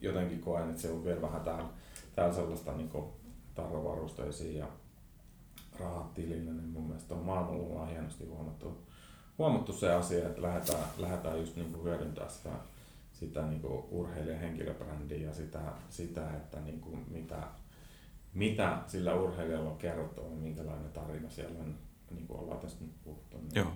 jotenkin 0.00 0.40
koen, 0.40 0.70
että 0.70 0.82
se 0.82 0.90
on 0.90 1.04
vielä 1.04 1.22
vähän 1.22 1.40
täällä, 1.40 1.68
täällä 2.14 2.34
sellaista 2.34 2.72
niin 2.72 2.90
tarrovarusteisiin 3.54 4.56
ja 4.56 4.66
rahat 5.80 6.14
tilille, 6.14 6.52
niin 6.52 6.68
mun 6.68 6.86
mielestä 6.86 7.14
on 7.14 7.24
maailmalla 7.24 7.86
hienosti 7.86 8.24
huomattu, 8.24 8.86
huomattu 9.38 9.72
se 9.72 9.94
asia, 9.94 10.26
että 10.26 10.42
lähdetään, 10.42 10.84
lähdetään 10.98 11.40
just 11.40 11.56
niin 11.56 11.72
kuin 11.72 11.84
hyödyntää 11.84 12.28
sitä, 12.28 12.50
sitä 13.12 13.46
niin 13.46 13.60
kuin 13.60 13.84
urheilijan 13.90 14.40
henkilöbrändiä 14.40 15.28
ja 15.28 15.34
sitä, 15.34 15.60
sitä 15.88 16.30
että 16.36 16.60
niin 16.60 16.80
kuin 16.80 17.04
mitä, 17.10 17.42
mitä 18.34 18.78
sillä 18.86 19.14
urheilijalla 19.14 19.70
on 19.70 19.78
kerrottava 19.78 20.28
ja 20.28 20.36
minkälainen 20.36 20.92
tarina 20.92 21.30
siellä 21.30 21.60
on, 21.60 21.74
niin 22.10 22.26
kuin 22.26 22.40
ollaan 22.40 22.60
tästä 22.60 22.84
nyt 22.84 22.94
puhuttu. 23.04 23.38
Niin 23.38 23.54
Joo. 23.54 23.72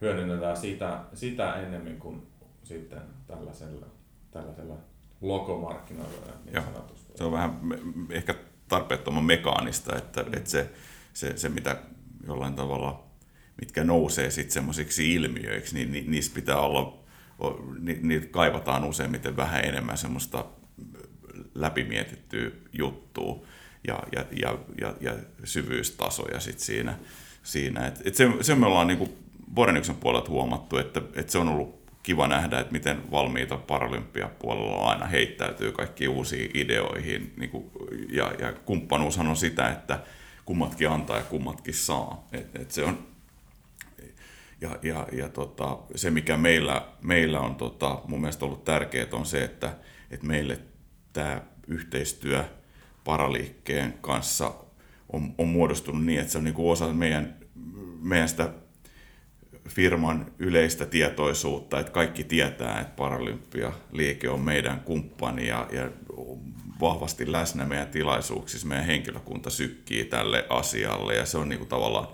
Hyödynnetään 0.00 0.56
sitä, 0.56 1.04
sitä 1.14 1.54
enemmän 1.54 1.98
kuin 1.98 2.26
sitten 2.62 3.02
tällaisella, 3.26 3.86
tällaisella 4.30 4.76
logomarkkinoilla 5.28 6.26
niin 6.44 6.54
Joo. 6.54 6.64
sanotusti. 6.64 7.12
Se 7.14 7.24
on 7.24 7.32
vähän 7.32 7.60
ehkä 8.10 8.34
tarpeettoman 8.68 9.24
mekaanista, 9.24 9.96
että, 9.96 10.24
että 10.32 10.50
se, 10.50 10.70
se, 11.12 11.36
se, 11.36 11.48
mitä 11.48 11.76
jollain 12.26 12.54
tavalla, 12.54 13.04
mitkä 13.60 13.84
nousee 13.84 14.30
sitten 14.30 14.52
semmoisiksi 14.52 15.14
ilmiöiksi, 15.14 15.74
niin, 15.74 15.92
niin 15.92 16.10
niissä 16.10 16.32
pitää 16.34 16.56
olla, 16.56 16.98
niitä 18.00 18.26
kaivataan 18.26 18.84
useimmiten 18.84 19.36
vähän 19.36 19.64
enemmän 19.64 19.98
semmoista 19.98 20.44
läpimietittyä 21.54 22.50
juttua. 22.72 23.46
ja, 23.86 23.98
ja, 24.12 24.24
ja, 24.42 24.58
ja, 24.80 24.94
ja 25.00 25.14
syvyystasoja 25.44 26.40
sit 26.40 26.58
siinä. 26.58 26.98
siinä. 27.42 27.86
Et, 27.86 28.02
et 28.04 28.14
se, 28.14 28.30
se 28.40 28.54
me 28.54 28.66
ollaan 28.66 28.86
niin 28.86 29.18
Boreniuksen 29.54 29.96
puolelta 29.96 30.30
huomattu, 30.30 30.76
että, 30.76 31.02
että 31.14 31.32
se 31.32 31.38
on 31.38 31.48
ollut 31.48 31.83
kiva 32.04 32.26
nähdä, 32.26 32.60
että 32.60 32.72
miten 32.72 33.10
valmiita 33.10 33.56
paralympiapuolella 33.56 34.90
aina 34.90 35.06
heittäytyy 35.06 35.72
kaikkiin 35.72 36.10
uusiin 36.10 36.50
ideoihin. 36.54 37.34
Niin 37.36 37.50
kuin, 37.50 37.70
ja, 38.10 38.32
ja 38.38 38.52
kumppanuushan 38.52 39.26
on 39.26 39.36
sitä, 39.36 39.68
että 39.68 39.98
kummatkin 40.44 40.90
antaa 40.90 41.16
ja 41.16 41.22
kummatkin 41.22 41.74
saa. 41.74 42.28
Et, 42.32 42.56
et 42.56 42.70
se 42.70 42.84
on, 42.84 43.06
ja, 44.60 44.78
ja, 44.82 45.06
ja 45.12 45.28
tota, 45.28 45.78
se, 45.94 46.10
mikä 46.10 46.36
meillä, 46.36 46.86
meillä 47.02 47.40
on 47.40 47.54
tota, 47.54 48.00
mun 48.08 48.20
mielestä 48.20 48.44
ollut 48.44 48.64
tärkeää, 48.64 49.06
on 49.12 49.26
se, 49.26 49.44
että, 49.44 49.74
että 50.10 50.26
meille 50.26 50.58
tämä 51.12 51.40
yhteistyö 51.66 52.44
paraliikkeen 53.04 53.94
kanssa 54.00 54.54
on, 55.12 55.34
on 55.38 55.48
muodostunut 55.48 56.04
niin, 56.04 56.20
että 56.20 56.32
se 56.32 56.38
on 56.38 56.44
niin 56.44 56.54
kuin 56.54 56.72
osa 56.72 56.92
meidän, 56.92 57.36
meidän 58.02 58.28
sitä 58.28 58.50
firman 59.68 60.26
yleistä 60.38 60.86
tietoisuutta, 60.86 61.80
että 61.80 61.92
kaikki 61.92 62.24
tietää, 62.24 62.80
että 62.80 62.96
Paralympialiike 62.96 64.28
on 64.28 64.40
meidän 64.40 64.80
kumppani 64.80 65.46
ja, 65.46 65.68
ja 65.72 65.90
vahvasti 66.80 67.32
läsnä 67.32 67.64
meidän 67.64 67.88
tilaisuuksissa. 67.88 68.66
Meidän 68.66 68.86
henkilökunta 68.86 69.50
sykkii 69.50 70.04
tälle 70.04 70.46
asialle 70.48 71.14
ja 71.14 71.26
se 71.26 71.38
on 71.38 71.48
niin 71.48 71.58
kuin 71.58 71.68
tavallaan, 71.68 72.08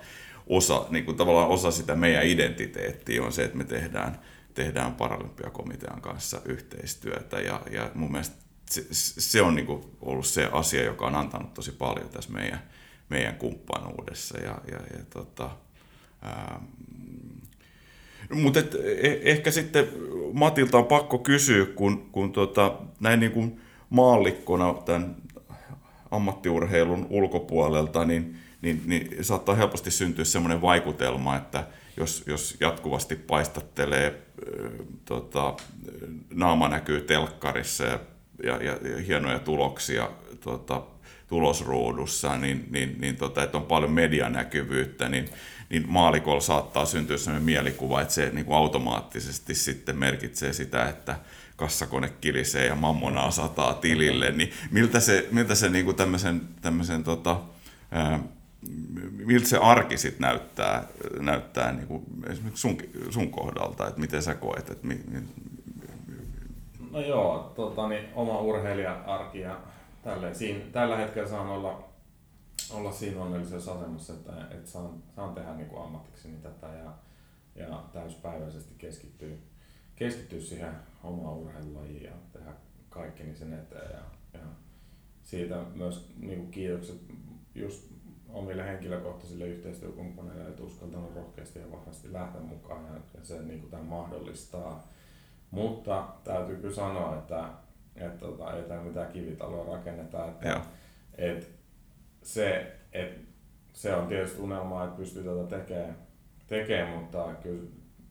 osa, 0.47 0.87
niin 0.91 1.05
kuin 1.05 1.17
tavallaan 1.17 1.49
osa 1.49 1.71
sitä 1.71 1.97
meidän 1.97 2.27
identiteettiä 2.27 3.23
on 3.23 3.33
se, 3.33 3.45
että 3.45 3.57
me 3.57 3.65
tehdään, 3.65 4.21
tehdään 4.55 4.95
Paralympiakomitean 4.95 6.01
kanssa 6.01 6.41
yhteistyötä 6.45 7.41
ja, 7.41 7.63
ja 7.71 7.91
mun 7.95 8.13
mielestä 8.13 8.37
se, 8.71 8.85
se 9.21 9.43
on 9.43 9.55
niin 9.55 9.67
kuin 9.67 9.85
ollut 10.01 10.27
se 10.27 10.49
asia, 10.53 10.85
joka 10.85 11.07
on 11.07 11.15
antanut 11.15 11.55
tosi 11.55 11.73
paljon 11.73 12.09
tässä 12.09 12.33
meidän, 12.33 12.63
meidän 13.09 13.37
kumppanuudessa 13.37 14.39
ja, 14.39 14.61
ja, 14.71 14.79
ja 14.99 15.05
tota, 15.11 15.51
ää, 16.23 16.61
mutta 18.35 18.61
e- 18.85 19.21
ehkä 19.23 19.51
sitten 19.51 19.89
Matilta 20.33 20.79
on 20.79 20.87
pakko 20.87 21.19
kysyä, 21.19 21.67
kun, 21.67 22.09
kun 22.13 22.33
tota, 22.33 22.75
näin 23.01 23.21
niin 23.21 23.33
kuin 23.33 23.61
maallikkona 23.91 24.75
tämän 24.75 25.17
ammattiurheilun 26.11 27.07
ulkopuolelta, 27.11 28.05
niin, 28.05 28.37
niin, 28.63 28.83
niin 28.87 29.25
saattaa 29.25 29.55
helposti 29.55 29.91
syntyä 29.91 30.25
sellainen 30.25 30.63
vaikutelma, 30.63 31.37
että 31.37 31.67
jos, 31.97 32.25
jos 32.27 32.57
jatkuvasti 32.61 33.17
paistattelee, 33.17 34.23
tota, 35.05 35.55
naama 36.35 36.69
näkyy 36.69 37.01
telkkarissa 37.01 37.85
ja, 37.85 37.99
ja, 38.43 38.63
ja, 38.63 38.79
ja 38.89 38.99
hienoja 39.07 39.39
tuloksia 39.39 40.11
tota, 40.41 40.83
tulosruudussa, 41.29 42.37
niin, 42.37 42.67
niin, 42.71 43.01
niin 43.01 43.17
tota, 43.17 43.43
että 43.43 43.59
on 43.59 43.65
paljon 43.65 43.91
medianäkyvyyttä, 43.91 45.09
niin 45.09 45.29
niin 45.71 45.85
maalikolla 45.89 46.41
saattaa 46.41 46.87
syntyä 46.87 47.17
sellainen 47.17 47.45
mielikuva, 47.45 48.01
että 48.01 48.15
se 48.15 48.31
niin 48.33 48.45
kuin 48.45 48.57
automaattisesti 48.57 49.55
sitten 49.55 49.97
merkitsee 49.99 50.53
sitä, 50.53 50.89
että 50.89 51.17
kassakone 51.57 52.13
kilisee 52.21 52.67
ja 52.67 52.75
mammonaa 52.75 53.31
sataa 53.31 53.75
tilille, 53.75 54.31
niin 54.31 54.51
miltä 54.71 55.01
se, 55.01 55.29
miltä 55.31 55.55
se 55.55 55.69
niin 55.69 55.85
kuin 55.85 55.97
tämmöisen, 55.97 56.41
tämmöisen 56.63 57.05
tota, 57.05 57.41
ää, 57.91 58.21
miltä 59.25 59.49
se 59.49 59.57
arki 59.57 59.99
sitten 59.99 60.21
näyttää, 60.21 60.85
näyttää 61.19 61.73
niin 61.73 61.87
kuin 61.87 62.05
esimerkiksi 62.31 62.61
sun, 62.61 62.79
sun 63.11 63.31
kohdalta, 63.31 63.89
että 63.89 64.01
miten 64.01 64.23
sä 64.23 64.35
koet? 64.35 64.71
Että 64.71 64.87
mi, 64.87 65.01
mi... 65.11 65.21
No 66.91 67.01
joo, 67.01 67.53
tota, 67.57 67.89
niin, 67.89 68.05
oma 68.15 68.41
urheilija-arki 68.41 69.41
ja 69.41 69.57
tälleen, 70.03 70.35
siinä, 70.35 70.61
tällä 70.73 70.97
hetkellä 70.97 71.29
saan 71.29 71.49
olla 71.49 71.90
olla 72.73 72.93
siinä 72.93 73.23
onnellisessa 73.23 73.73
asemassa, 73.73 74.13
että, 74.13 74.33
että 74.51 74.71
saan, 74.71 75.03
saan 75.17 75.35
tehdä 75.35 75.55
niin 75.55 75.69
kuin 75.69 75.83
ammatikseni 75.83 76.37
tätä 76.37 76.67
ja, 76.67 76.93
ja 77.55 77.85
täyspäiväisesti 77.93 78.75
keskittyä, 78.79 79.37
keskittyä 79.97 80.41
siihen 80.41 80.75
omaan 81.05 81.37
urheilulajiin 81.37 82.05
ja 82.05 82.13
tehdä 82.33 82.53
kaikkeni 82.89 83.35
sen 83.35 83.53
eteen. 83.53 83.91
Ja, 83.91 84.03
ja 84.33 84.47
siitä 85.23 85.57
myös 85.75 86.13
niin 86.21 86.39
kuin 86.39 86.51
kiitokset 86.51 87.01
just 87.55 87.91
omille 88.29 88.67
henkilökohtaisille 88.67 89.47
yhteistyökumppaneille, 89.47 90.49
että 90.49 90.63
uskaltanut 90.63 91.15
rohkeasti 91.15 91.59
ja 91.59 91.73
vahvasti 91.73 92.13
lähteä 92.13 92.41
mukaan 92.41 92.85
ja, 92.85 93.01
ja 93.15 93.25
se 93.25 93.43
niin 93.43 93.61
kuin 93.61 93.71
tämän 93.71 93.87
mahdollistaa. 93.87 94.89
Mutta 95.51 96.09
täytyy 96.25 96.57
kyllä 96.57 96.75
sanoa, 96.75 97.19
että, 97.19 97.49
että 97.97 98.19
tota, 98.19 98.53
ei 98.53 98.63
tämä 98.63 98.83
mitään 98.83 99.13
kivitaloa 99.13 99.77
rakenneta. 99.77 100.27
Että, 100.29 100.61
että 101.19 101.60
se, 102.23 102.77
et, 102.93 103.19
se 103.73 103.95
on 103.95 104.09
tietysti 104.09 104.41
unelma, 104.41 104.85
että 104.85 104.97
pystyy 104.97 105.25
tätä 105.25 105.57
tekemään, 105.57 105.97
tekemään 106.47 106.99
mutta 106.99 107.35
kyllä, 107.43 107.71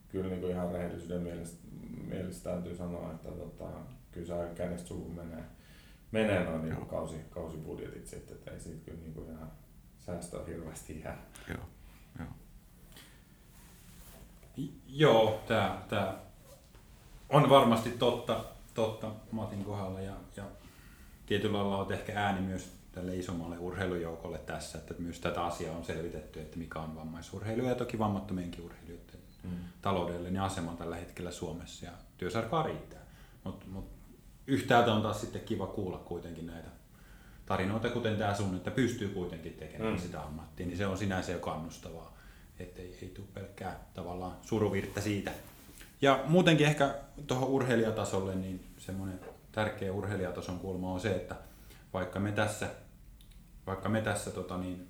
kyllä 0.09 0.29
niin 0.29 0.41
kuin 0.41 0.51
ihan 0.51 0.71
rehellisyyden 0.71 1.21
mielestä, 1.21 1.67
mielestä 2.07 2.49
täytyy 2.49 2.75
sanoa, 2.75 3.11
että 3.11 3.29
tota, 3.31 3.69
kyllä 4.11 4.27
se 4.27 4.33
aika 4.33 4.53
kädestä 4.53 4.87
suuhun 4.87 5.15
menee, 5.15 5.43
menee 6.11 6.43
noin 6.43 6.61
niin 6.61 6.85
kausi, 6.85 7.15
kausibudjetit 7.29 8.07
sitten, 8.07 8.37
että 8.37 8.51
ei 8.51 8.59
siitä 8.59 8.85
kyllä 8.85 8.99
niin 8.99 9.13
kuin 9.13 9.31
ihan 9.31 9.51
säästöä 9.97 10.45
hirveästi 10.45 11.01
jää. 11.01 11.25
Joo, 11.47 11.63
joo. 12.19 12.27
Joo, 14.87 15.43
tämä, 15.47 15.81
tämä 15.89 16.17
on 17.29 17.49
varmasti 17.49 17.89
totta, 17.89 18.45
totta 18.73 19.11
Matin 19.31 19.63
kohdalla 19.63 20.01
ja, 20.01 20.13
ja 20.37 20.43
tietyllä 21.25 21.57
lailla 21.57 21.77
on 21.77 21.93
ehkä 21.93 22.13
ääni 22.15 22.41
myös 22.41 22.78
tälle 22.99 23.15
isommalle 23.15 23.57
urheilujoukolle 23.57 24.37
tässä, 24.37 24.77
että 24.77 24.93
myös 24.97 25.19
tätä 25.19 25.45
asiaa 25.45 25.77
on 25.77 25.85
selvitetty, 25.85 26.41
että 26.41 26.57
mikä 26.57 26.79
on 26.79 26.95
vammaisurheilu 26.95 27.63
ja 27.63 27.75
toki 27.75 27.99
vammattomienkin 27.99 28.65
urheilijoiden 28.65 29.19
mm. 29.43 29.49
taloudellinen 29.81 30.41
asema 30.41 30.73
tällä 30.73 30.95
hetkellä 30.95 31.31
Suomessa 31.31 31.85
ja 31.85 31.91
työsarkaa 32.17 32.63
riittää. 32.63 33.01
Mutta 33.43 33.65
mut 33.69 33.89
yhtäältä 34.47 34.93
on 34.93 35.01
taas 35.01 35.21
sitten 35.21 35.41
kiva 35.41 35.67
kuulla 35.67 35.97
kuitenkin 35.97 36.47
näitä 36.47 36.67
tarinoita, 37.45 37.89
kuten 37.89 38.17
tämä 38.17 38.33
sun, 38.33 38.55
että 38.55 38.71
pystyy 38.71 39.09
kuitenkin 39.09 39.53
tekemään 39.53 39.93
mm. 39.93 39.99
sitä 39.99 40.21
ammattia, 40.21 40.65
niin 40.65 40.77
se 40.77 40.87
on 40.87 40.97
sinänsä 40.97 41.31
jo 41.31 41.39
kannustavaa, 41.39 42.17
ettei 42.59 42.97
ei 43.01 43.09
tule 43.09 43.27
pelkkää 43.33 43.79
tavallaan 43.93 44.37
suruvirttä 44.41 45.01
siitä. 45.01 45.31
Ja 46.01 46.23
muutenkin 46.27 46.67
ehkä 46.67 46.95
tuohon 47.27 47.49
urheilijatasolle, 47.49 48.35
niin 48.35 48.65
semmoinen 48.77 49.19
tärkeä 49.51 49.93
urheilijatason 49.93 50.59
kulma 50.59 50.93
on 50.93 50.99
se, 50.99 51.15
että 51.15 51.35
vaikka 51.93 52.19
me 52.19 52.31
tässä, 52.31 52.69
vaikka 53.69 53.89
me 53.89 54.01
tässä 54.01 54.31
tota 54.31 54.57
niin, 54.57 54.87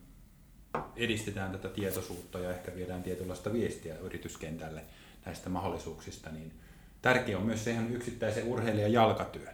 edistetään 0.95 1.51
tätä 1.51 1.69
tietoisuutta 1.69 2.39
ja 2.39 2.49
ehkä 2.49 2.75
viedään 2.75 3.03
tietynlaista 3.03 3.53
viestiä 3.53 3.97
yrityskentälle 3.97 4.81
näistä 5.25 5.49
mahdollisuuksista, 5.49 6.29
niin 6.29 6.59
tärkeä 7.01 7.37
on 7.37 7.45
myös 7.45 7.63
se 7.63 7.71
ihan 7.71 7.91
yksittäisen 7.91 8.43
urheilijan 8.43 8.93
jalkatyö. 8.93 9.47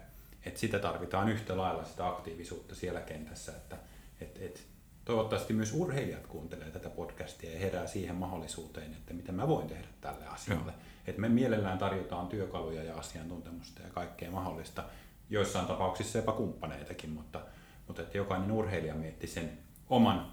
Että 0.46 0.60
sitä 0.60 0.80
tarvitaan 0.80 1.30
yhtä 1.30 1.58
lailla 1.58 1.86
sitä 1.86 2.08
aktiivisuutta 2.08 2.76
siellä 2.76 3.02
kentässä, 3.02 3.52
että 3.52 3.78
et, 4.22 4.38
et, 4.42 4.64
toivottavasti 5.06 5.54
myös 5.54 5.74
urheilijat 5.74 6.28
kuuntelee 6.28 6.72
tätä 6.72 6.90
podcastia 6.90 7.52
ja 7.52 7.60
herää 7.60 7.88
siihen 7.88 8.16
mahdollisuuteen, 8.16 8.92
että 8.92 9.14
mitä 9.14 9.32
mä 9.32 9.48
voin 9.48 9.68
tehdä 9.68 9.88
tälle 10.02 10.28
asialle. 10.28 10.74
Että 11.08 11.22
me 11.22 11.30
mielellään 11.30 11.78
tarjotaan 11.78 12.28
työkaluja 12.28 12.84
ja 12.84 12.96
asiantuntemusta 12.96 13.82
ja 13.82 13.90
kaikkea 13.90 14.32
mahdollista, 14.32 14.84
joissain 15.30 15.68
tapauksissa 15.68 16.18
jopa 16.18 16.32
kumppaneitakin, 16.32 17.10
mutta, 17.10 17.40
mutta 17.88 18.02
että 18.02 18.17
jokainen 18.17 18.52
urheilija 18.52 18.95
mietti 18.95 19.28
sen 19.28 19.52
oman 19.89 20.32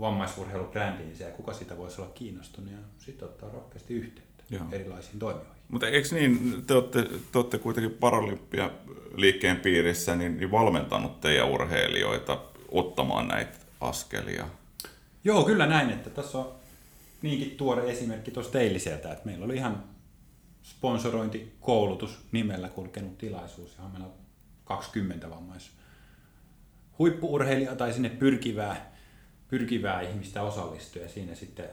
vammaisurheilubrändinsä 0.00 1.24
ja 1.24 1.30
kuka 1.30 1.52
sitä 1.52 1.76
voisi 1.76 2.00
olla 2.00 2.10
kiinnostunut 2.14 2.72
ja 2.72 2.78
sitten 2.98 3.28
ottaa 3.28 3.50
rohkeasti 3.50 3.94
yhteyttä 3.94 4.44
Joo. 4.50 4.64
erilaisiin 4.72 5.18
toimijoihin. 5.18 5.58
Mutta 5.68 5.88
eikö 5.88 6.08
niin, 6.12 6.62
te 6.66 6.74
olette, 6.74 7.02
te 7.32 7.38
olette 7.38 7.58
kuitenkin 7.58 7.92
Paralympia-liikkeen 8.00 9.56
piirissä 9.56 10.16
niin, 10.16 10.36
niin 10.36 10.50
valmentanut 10.50 11.20
teidän 11.20 11.48
urheilijoita 11.48 12.38
ottamaan 12.68 13.28
näitä 13.28 13.58
askelia? 13.80 14.48
Joo, 15.24 15.44
kyllä 15.44 15.66
näin, 15.66 15.90
että 15.90 16.10
tässä 16.10 16.38
on 16.38 16.52
niinkin 17.22 17.50
tuore 17.50 17.90
esimerkki 17.90 18.30
tuosta 18.30 18.60
eiliseltä, 18.60 19.12
että 19.12 19.26
meillä 19.26 19.44
oli 19.44 19.56
ihan 19.56 19.84
sponsorointikoulutus 20.62 22.18
nimellä 22.32 22.68
kulkenut 22.68 23.18
tilaisuus, 23.18 23.76
johon 23.76 23.90
meillä 23.90 24.06
on 24.06 24.14
20 24.64 25.30
vammais 25.30 25.70
huippuurheilijaa 26.98 27.76
tai 27.76 27.92
sinne 27.92 28.08
pyrkivää, 28.08 28.92
pyrkivää 29.48 30.00
ihmistä 30.00 30.42
osallistua 30.42 31.02
ja 31.02 31.08
siinä 31.08 31.34
sitten 31.34 31.68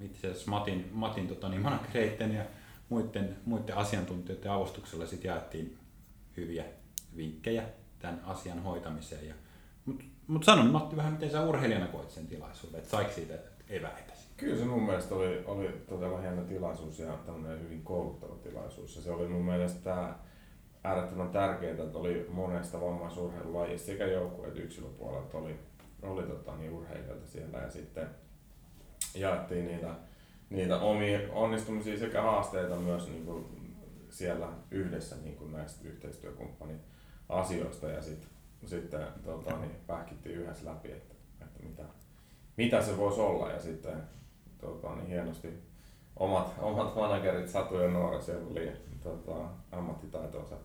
itse 0.00 0.26
asiassa 0.30 0.50
Matin, 0.50 0.88
Matin 0.92 1.28
tota, 1.28 1.48
niin 1.48 1.62
managereiden 1.62 2.34
ja 2.34 2.44
muiden, 2.88 3.36
muiden 3.44 3.76
asiantuntijoiden 3.76 4.50
avustuksella 4.50 5.06
sitten 5.06 5.28
jaettiin 5.28 5.78
hyviä 6.36 6.64
vinkkejä 7.16 7.62
tämän 7.98 8.20
asian 8.24 8.62
hoitamiseen. 8.62 9.28
Ja, 9.28 9.34
mutta 9.86 10.04
mut 10.26 10.44
sanon 10.44 10.70
Matti 10.70 10.96
vähän, 10.96 11.12
miten 11.12 11.30
sä 11.30 11.42
urheilijana 11.42 11.86
koit 11.86 12.10
sen 12.10 12.26
tilaisuuden, 12.26 12.78
että 12.78 12.90
saiko 12.90 13.12
siitä 13.12 13.34
eväitä? 13.68 14.12
Kyllä 14.36 14.56
se 14.56 14.64
mun 14.64 14.82
mielestä 14.82 15.14
oli, 15.14 15.44
oli 15.44 15.68
todella 15.88 16.20
hieno 16.20 16.42
tilaisuus 16.42 16.98
ja 16.98 17.12
tämmöinen 17.26 17.60
hyvin 17.60 17.82
kouluttava 17.82 18.34
tilaisuus. 18.34 18.96
Ja 18.96 19.02
se 19.02 19.10
oli 19.10 19.28
mun 19.28 19.44
mielestä 19.44 20.14
äärettömän 20.84 21.28
tärkeää, 21.28 21.72
että 21.72 21.98
oli 21.98 22.26
monesta 22.30 22.80
vammaisurheilulajista 22.80 23.86
sekä 23.86 24.06
joukkue- 24.06 24.48
että 24.48 24.60
yksilöpuolelta 24.60 25.38
oli, 25.38 25.58
oli 26.02 26.22
tota, 26.22 26.56
niin 26.56 26.72
urheilijoita 26.72 27.26
siellä. 27.26 27.58
Ja 27.58 27.70
sitten 27.70 28.08
jaettiin 29.14 29.66
niitä, 29.66 29.94
niitä 30.50 30.78
omia 30.78 31.18
onnistumisia 31.32 31.98
sekä 31.98 32.22
haasteita 32.22 32.76
myös 32.76 33.08
niin 33.08 33.26
kuin 33.26 33.46
siellä 34.10 34.48
yhdessä 34.70 35.16
niin 35.16 35.36
kuin 35.36 35.52
näistä 35.52 35.88
yhteistyökumppanit 35.88 36.80
asioista. 37.28 37.88
Ja 37.88 38.02
sit, 38.02 38.28
sitten 38.66 39.06
tota, 39.24 39.56
niin, 39.58 39.76
pähkittiin 39.86 40.38
yhdessä 40.38 40.70
läpi, 40.70 40.92
että, 40.92 41.14
että 41.42 41.62
mitä, 41.62 41.82
mitä 42.56 42.82
se 42.82 42.96
voisi 42.96 43.20
olla. 43.20 43.50
Ja 43.50 43.60
sitten 43.60 44.02
tota, 44.58 44.94
niin 44.94 45.06
hienosti 45.06 45.48
omat, 46.16 46.54
omat 46.58 46.94
managerit 46.94 47.48
Satu 47.48 47.76
ja 47.76 47.88
Noora 47.88 48.20
siellä 48.20 48.46
oli 48.50 48.72
tota, 49.02 49.32
ammattitaitonsa 49.72 50.56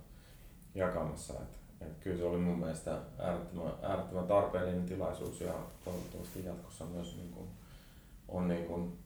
jakamassa. 0.78 1.34
Et, 1.34 1.88
et 1.88 1.98
kyllä 2.00 2.18
se 2.18 2.24
oli 2.24 2.38
mun 2.38 2.60
mielestä 2.60 2.98
äärettömän, 3.20 3.74
äärettömän 3.84 4.28
tarpeellinen 4.28 4.86
tilaisuus 4.86 5.42
ja 5.42 5.54
toivottavasti 5.86 6.46
jatkossa 6.46 6.86
myös 6.86 7.16
niin 7.18 7.32
kuin, 7.32 7.48
on 8.28 8.48
niin 8.48 8.66
kuin, 8.66 8.98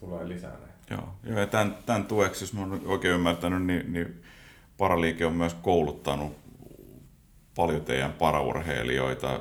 tulee 0.00 0.28
lisää 0.28 0.50
näitä. 0.50 0.80
Joo, 0.90 1.08
joo 1.24 1.38
ja 1.38 1.46
tämän, 1.46 1.78
tämän 1.86 2.04
tueksi, 2.04 2.44
jos 2.44 2.54
olen 2.54 2.86
oikein 2.86 3.14
ymmärtänyt, 3.14 3.66
niin, 3.66 3.92
niin 3.92 4.22
Paraliike 4.78 5.26
on 5.26 5.32
myös 5.32 5.54
kouluttanut 5.54 6.36
paljon 7.56 7.84
teidän 7.84 8.12
paraurheilijoita 8.12 9.40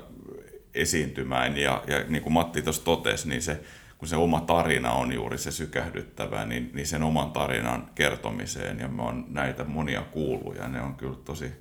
esiintymään 0.73 1.57
ja, 1.57 1.83
ja 1.87 2.03
niin 2.07 2.23
kuin 2.23 2.33
Matti 2.33 2.61
tuossa 2.61 2.85
totesi, 2.85 3.29
niin 3.29 3.41
se, 3.41 3.61
kun 3.97 4.07
se 4.07 4.15
oma 4.15 4.41
tarina 4.41 4.91
on 4.91 5.13
juuri 5.13 5.37
se 5.37 5.51
sykähdyttävä, 5.51 6.45
niin, 6.45 6.71
niin 6.73 6.87
sen 6.87 7.03
oman 7.03 7.31
tarinan 7.31 7.89
kertomiseen, 7.95 8.79
ja 8.79 8.87
me 8.87 9.01
on 9.01 9.25
näitä 9.29 9.63
monia 9.63 10.01
kuullut, 10.01 10.55
ja 10.55 10.67
ne 10.67 10.81
on 10.81 10.95
kyllä 10.95 11.17
tosi 11.25 11.51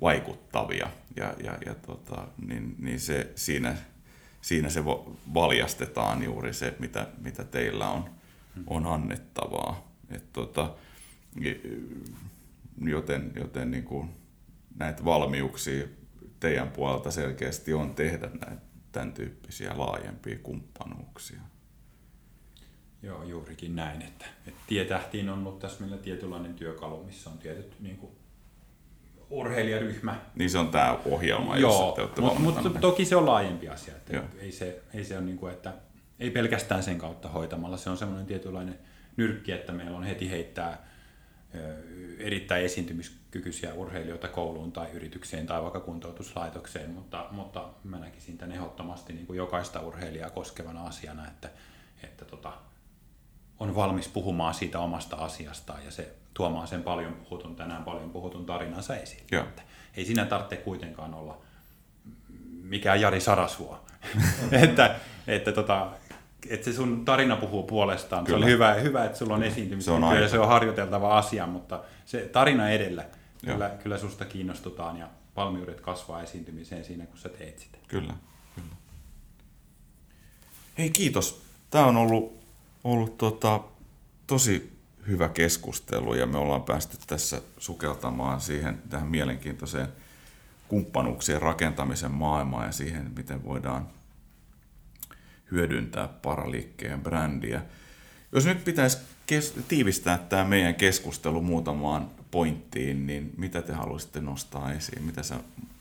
vaikuttavia, 0.00 0.90
ja, 1.16 1.34
ja, 1.44 1.58
ja 1.66 1.74
tota, 1.74 2.28
niin, 2.46 2.74
niin 2.78 3.00
se, 3.00 3.32
siinä, 3.34 3.76
siinä 4.40 4.70
se 4.70 4.84
valjastetaan 5.34 6.22
juuri 6.22 6.54
se, 6.54 6.74
mitä, 6.78 7.06
mitä 7.18 7.44
teillä 7.44 7.88
on, 7.88 8.10
on 8.66 8.86
annettavaa. 8.86 9.92
Et 10.10 10.32
tota, 10.32 10.74
joten 12.80 13.32
joten 13.36 13.70
niin 13.70 13.84
kuin 13.84 14.10
näitä 14.78 15.04
valmiuksia 15.04 15.86
teidän 16.40 16.70
puolelta 16.70 17.10
selkeästi 17.10 17.74
on 17.74 17.94
tehdä 17.94 18.26
näitä 18.26 18.68
tämän 18.92 19.12
tyyppisiä 19.12 19.78
laajempia 19.78 20.38
kumppanuuksia. 20.42 21.40
Joo, 23.02 23.22
juurikin 23.22 23.76
näin, 23.76 24.02
että, 24.02 24.26
että 24.46 24.60
tietähtiin 24.66 25.28
on 25.28 25.38
ollut 25.38 25.58
tässä 25.58 25.80
meillä 25.80 25.96
tietynlainen 25.96 26.54
työkalu, 26.54 27.04
missä 27.04 27.30
on 27.30 27.38
tietyt 27.38 27.80
niin 27.80 27.96
kuin, 27.96 28.12
urheilijaryhmä. 29.30 30.20
Niin 30.34 30.50
se 30.50 30.58
on 30.58 30.68
tämä 30.68 30.98
ohjelma, 31.04 31.56
Joo, 31.56 31.94
jossa 31.98 32.20
mutta, 32.20 32.62
mutta 32.62 32.80
toki 32.80 33.04
se 33.04 33.16
on 33.16 33.26
laajempi 33.26 33.68
asia, 33.68 33.96
että 33.96 34.22
ei 34.38 34.52
se, 34.52 34.80
ei 34.94 35.04
se 35.04 35.16
ole 35.16 35.24
niin 35.24 35.38
kuin, 35.38 35.52
että 35.52 35.72
ei 36.18 36.30
pelkästään 36.30 36.82
sen 36.82 36.98
kautta 36.98 37.28
hoitamalla, 37.28 37.76
se 37.76 37.90
on 37.90 37.96
semmoinen 37.96 38.26
tietynlainen 38.26 38.78
nyrkki, 39.16 39.52
että 39.52 39.72
meillä 39.72 39.96
on 39.96 40.04
heti 40.04 40.30
heittää 40.30 40.88
erittäin 42.18 42.64
esiintymiskykyisiä 42.64 43.74
urheilijoita 43.74 44.28
kouluun 44.28 44.72
tai 44.72 44.90
yritykseen 44.92 45.46
tai 45.46 45.62
vaikka 45.62 45.80
kuntoutuslaitokseen, 45.80 46.90
mutta, 46.90 47.26
mutta 47.30 47.68
mä 47.84 47.98
näkisin 47.98 48.38
tämän 48.38 48.56
ehdottomasti 48.56 49.12
niin 49.12 49.26
kuin 49.26 49.36
jokaista 49.36 49.80
urheilijaa 49.80 50.30
koskevana 50.30 50.84
asiana, 50.84 51.28
että, 51.28 51.50
että 52.02 52.24
tota, 52.24 52.52
on 53.60 53.74
valmis 53.74 54.08
puhumaan 54.08 54.54
siitä 54.54 54.78
omasta 54.78 55.16
asiastaan 55.16 55.84
ja 55.84 55.90
se 55.90 56.14
tuomaan 56.38 56.68
sen 56.68 56.82
paljon 56.82 57.12
puhutun, 57.12 57.56
tänään 57.56 57.84
paljon 57.84 58.10
puhutun 58.10 58.46
tarinansa 58.46 58.96
esiin. 58.96 59.22
Joo. 59.32 59.42
Että 59.42 59.62
ei 59.96 60.04
siinä 60.04 60.24
tarvitse 60.24 60.56
kuitenkaan 60.56 61.14
olla 61.14 61.38
mikään 62.62 63.00
Jari 63.00 63.20
Sarasvuo. 63.20 63.80
että, 64.62 64.94
että, 65.26 65.52
tota, 65.52 65.90
että 66.48 66.64
se 66.64 66.72
sun 66.72 67.04
tarina 67.04 67.36
puhuu 67.36 67.62
puolestaan. 67.62 68.24
Kyllä. 68.24 68.38
Se 68.38 68.44
on 68.44 68.50
hyvä, 68.50 68.74
hyvä, 68.74 69.04
että 69.04 69.18
sulla 69.18 69.34
on 69.34 69.42
esiintymistä 69.42 69.90
ja 70.20 70.28
se 70.28 70.38
on 70.38 70.48
harjoiteltava 70.48 71.18
asia, 71.18 71.46
mutta 71.46 71.80
se 72.06 72.20
tarina 72.20 72.70
edellä, 72.70 73.04
kyllä, 73.44 73.68
kyllä 73.82 73.98
susta 73.98 74.24
kiinnostutaan 74.24 74.96
ja 74.96 75.08
valmiudet 75.36 75.80
kasvaa 75.80 76.22
esiintymiseen 76.22 76.84
siinä, 76.84 77.06
kun 77.06 77.18
sä 77.18 77.28
teet 77.28 77.58
sitä. 77.58 77.78
Kyllä, 77.88 78.14
kyllä. 78.54 78.76
Hei 80.78 80.90
kiitos. 80.90 81.42
Tämä 81.70 81.86
on 81.86 81.96
ollut 81.96 82.38
ollut 82.84 83.18
tota, 83.18 83.60
tosi 84.26 84.77
hyvä 85.08 85.28
keskustelu 85.28 86.14
ja 86.14 86.26
me 86.26 86.38
ollaan 86.38 86.62
päästy 86.62 86.96
tässä 87.06 87.42
sukeltamaan 87.58 88.40
siihen 88.40 88.82
tähän 88.90 89.08
mielenkiintoiseen 89.08 89.88
kumppanuuksien 90.68 91.42
rakentamisen 91.42 92.10
maailmaan 92.10 92.66
ja 92.66 92.72
siihen, 92.72 93.10
miten 93.16 93.44
voidaan 93.44 93.88
hyödyntää 95.50 96.08
paraliikkeen 96.08 97.00
brändiä. 97.00 97.62
Jos 98.32 98.46
nyt 98.46 98.64
pitäisi 98.64 98.98
kes- 99.26 99.54
tiivistää 99.68 100.18
tämä 100.18 100.44
meidän 100.44 100.74
keskustelu 100.74 101.42
muutamaan 101.42 102.10
pointtiin, 102.30 103.06
niin 103.06 103.34
mitä 103.36 103.62
te 103.62 103.72
haluaisitte 103.72 104.20
nostaa 104.20 104.72
esiin? 104.72 105.02
Mitä 105.02 105.22
sä 105.22 105.40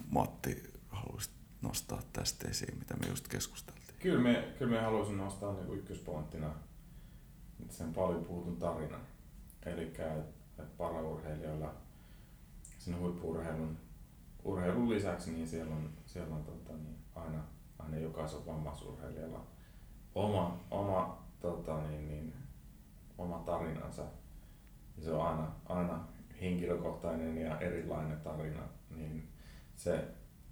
Matti 0.09 0.63
haluaisit 0.89 1.33
nostaa 1.61 2.01
tästä 2.13 2.47
esiin, 2.47 2.77
mitä 2.77 2.95
me 2.95 3.07
just 3.07 3.27
keskusteltiin? 3.27 3.87
Kyllä 3.99 4.19
me, 4.19 4.47
kyllä 4.57 4.71
me 4.71 4.81
haluaisin 4.81 5.17
nostaa 5.17 5.53
niin 5.53 5.73
ykköspointtina 5.73 6.49
sen 7.69 7.93
paljon 7.93 8.25
puhutun 8.25 8.57
tarinan. 8.57 9.01
Eli 9.67 9.93
paraurheilijoilla 10.77 11.73
siinä 12.77 12.99
huippuurheilun 12.99 13.77
urheilun 14.43 14.89
lisäksi 14.89 15.31
niin 15.31 15.47
siellä 15.47 15.75
on, 15.75 15.89
siellä 16.05 16.35
on 16.35 16.43
tota, 16.43 16.73
niin 16.73 16.97
aina, 17.15 17.43
aina 17.79 17.97
jokaisen 17.97 18.45
vammaisurheilijalla 18.45 19.45
oma, 20.15 20.59
oma, 20.71 21.23
tota, 21.39 21.81
niin, 21.81 22.07
niin, 22.07 22.33
oma 23.17 23.39
tarinansa. 23.39 24.01
Ja 24.97 25.03
se 25.03 25.11
on 25.11 25.27
aina, 25.27 25.51
aina 25.65 26.07
henkilökohtainen 26.41 27.37
ja 27.37 27.59
erilainen 27.59 28.21
tarina. 28.21 28.63
Niin 28.95 29.29
se 29.75 30.07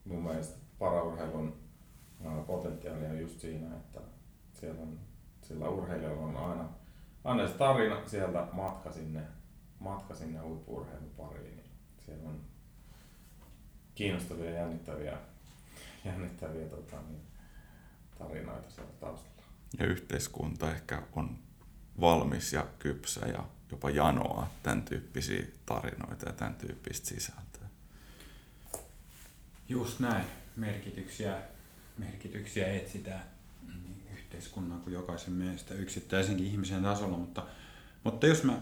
mun 0.05 0.23
mielestä 0.23 0.57
paraurheilun 0.79 1.55
potentiaali 2.47 3.05
on 3.05 3.19
just 3.19 3.39
siinä, 3.39 3.75
että 3.75 3.99
siellä 4.53 4.81
on, 4.81 4.99
sillä 5.41 5.69
urheilijalla 5.69 6.25
on 6.25 6.37
aina 6.37 6.69
aina 7.25 7.47
se 7.47 7.53
tarina 7.53 8.07
sieltä 8.07 8.47
matka 8.51 8.91
sinne, 8.91 9.21
matka 9.79 10.15
sinne 10.15 10.39
huippuurheilun 10.39 11.11
pariin. 11.17 11.57
Niin 11.57 11.71
siellä 12.05 12.29
on 12.29 12.41
kiinnostavia 13.95 14.49
ja 14.49 14.55
jännittäviä, 14.55 15.17
jännittäviä 16.05 16.67
tota, 16.69 16.95
niin, 17.01 17.21
tarinoita 18.17 18.71
siellä 18.71 18.91
taustalla. 18.99 19.41
Ja 19.79 19.85
yhteiskunta 19.85 20.71
ehkä 20.71 21.01
on 21.13 21.37
valmis 22.01 22.53
ja 22.53 22.65
kypsä 22.79 23.27
ja 23.27 23.43
jopa 23.71 23.89
janoa 23.89 24.47
tämän 24.63 24.83
tyyppisiä 24.83 25.45
tarinoita 25.65 26.25
ja 26.25 26.33
tämän 26.33 26.55
tyyppistä 26.55 27.07
sisältöä. 27.07 27.67
Just 29.69 29.99
näin. 29.99 30.25
Merkityksiä, 30.55 31.37
merkityksiä 31.97 32.73
etsitään 32.73 33.34
yhteiskunnan 34.35 34.81
kuin 34.81 34.93
jokaisen 34.93 35.33
meistä 35.33 35.73
yksittäisenkin 35.73 36.47
ihmisen 36.47 36.83
tasolla, 36.83 37.17
mutta, 37.17 37.43
mutta 38.03 38.27
jos 38.27 38.43
mä 38.43 38.57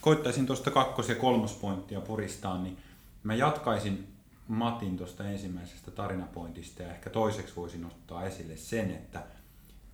koittaisin 0.00 0.46
tuosta 0.46 0.70
kakkos- 0.70 1.08
ja 1.08 1.14
kolmospointtia 1.14 2.00
puristaa, 2.00 2.62
niin 2.62 2.78
mä 3.22 3.34
jatkaisin 3.34 4.08
Matin 4.48 4.96
tuosta 4.96 5.28
ensimmäisestä 5.28 5.90
tarinapointista 5.90 6.82
ja 6.82 6.90
ehkä 6.90 7.10
toiseksi 7.10 7.56
voisin 7.56 7.84
ottaa 7.84 8.24
esille 8.24 8.56
sen, 8.56 8.90
että 8.90 9.22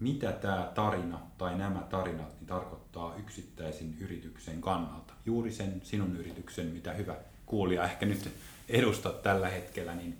mitä 0.00 0.32
tämä 0.32 0.72
tarina 0.74 1.20
tai 1.38 1.58
nämä 1.58 1.80
tarinat 1.80 2.40
niin 2.40 2.46
tarkoittaa 2.46 3.14
yksittäisen 3.16 3.94
yrityksen 4.00 4.60
kannalta. 4.60 5.12
Juuri 5.26 5.52
sen 5.52 5.80
sinun 5.84 6.16
yrityksen, 6.16 6.66
mitä 6.66 6.92
hyvä 6.92 7.16
kuulija 7.46 7.84
ehkä 7.84 8.06
nyt 8.06 8.30
edustat 8.68 9.22
tällä 9.22 9.48
hetkellä, 9.48 9.94
niin 9.94 10.18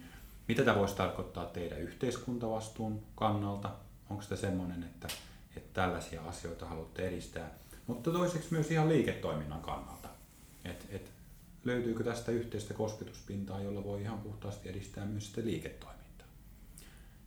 mitä 0.48 0.64
tämä 0.64 0.78
voisi 0.78 0.96
tarkoittaa 0.96 1.44
teidän 1.44 1.80
yhteiskuntavastuun 1.80 3.02
kannalta, 3.14 3.70
onko 4.10 4.22
se 4.22 4.36
semmoinen, 4.36 4.82
että, 4.82 5.08
että 5.56 5.80
tällaisia 5.80 6.22
asioita 6.22 6.66
haluatte 6.66 7.08
edistää. 7.08 7.50
Mutta 7.86 8.10
toiseksi 8.10 8.48
myös 8.50 8.70
ihan 8.70 8.88
liiketoiminnan 8.88 9.60
kannalta. 9.60 10.08
Et, 10.64 10.86
et 10.90 11.12
löytyykö 11.64 12.04
tästä 12.04 12.32
yhteistä 12.32 12.74
kosketuspintaa, 12.74 13.60
jolla 13.60 13.84
voi 13.84 14.02
ihan 14.02 14.18
puhtaasti 14.18 14.68
edistää 14.68 15.06
myös 15.06 15.26
sitä 15.26 15.40
liiketoimintaa. 15.44 16.26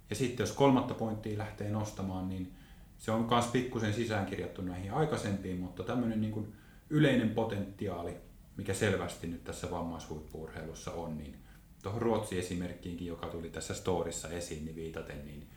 Ja 0.10 0.15
sitten 0.15 0.44
jos 0.44 0.56
kolmatta 0.56 0.94
pointtia 0.94 1.38
lähtee 1.38 1.70
nostamaan, 1.70 2.30
niin 2.30 2.54
se 2.98 3.12
on 3.12 3.28
myös 3.32 3.46
pikkusen 3.46 3.94
sisäänkirjattu 3.94 4.62
näihin 4.62 4.94
aikaisempiin, 4.94 5.60
mutta 5.60 5.84
tämmöinen 5.84 6.22
niin 6.22 6.34
kuin 6.34 6.54
yleinen 6.89 7.30
potentiaali, 7.30 8.15
mikä 8.58 8.74
selvästi 8.74 9.28
nyt 9.28 9.44
tässä 9.44 9.72
vammaishuippuurheilussa 9.72 10.92
on, 10.92 11.18
niin 11.18 11.38
tuohon 11.84 12.02
Ruotsi-esimerkkiinkin, 12.02 13.08
joka 13.08 13.28
tuli 13.28 13.50
tässä 13.50 13.74
storissa 13.74 14.30
esiin, 14.30 14.65
niin 14.65 14.76
viitaten, 14.76 15.26
niin, 15.26 15.48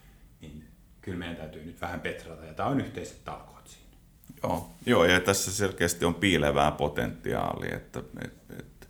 niin 0.40 0.64
kyllä 1.02 1.18
meidän 1.18 1.36
täytyy 1.36 1.64
nyt 1.64 1.80
vähän 1.80 2.00
petrata, 2.00 2.44
ja 2.44 2.54
tämä 2.54 2.68
on 2.68 2.80
yhteiset 2.80 3.24
talkoot 3.24 3.68
siinä. 3.68 3.96
Joo, 4.42 4.70
joo 4.86 5.04
ja 5.04 5.20
tässä 5.20 5.52
selkeästi 5.52 6.04
on 6.04 6.14
piilevää 6.14 6.70
potentiaalia, 6.70 7.76
että 7.76 8.02
et, 8.24 8.34
et, 8.58 8.88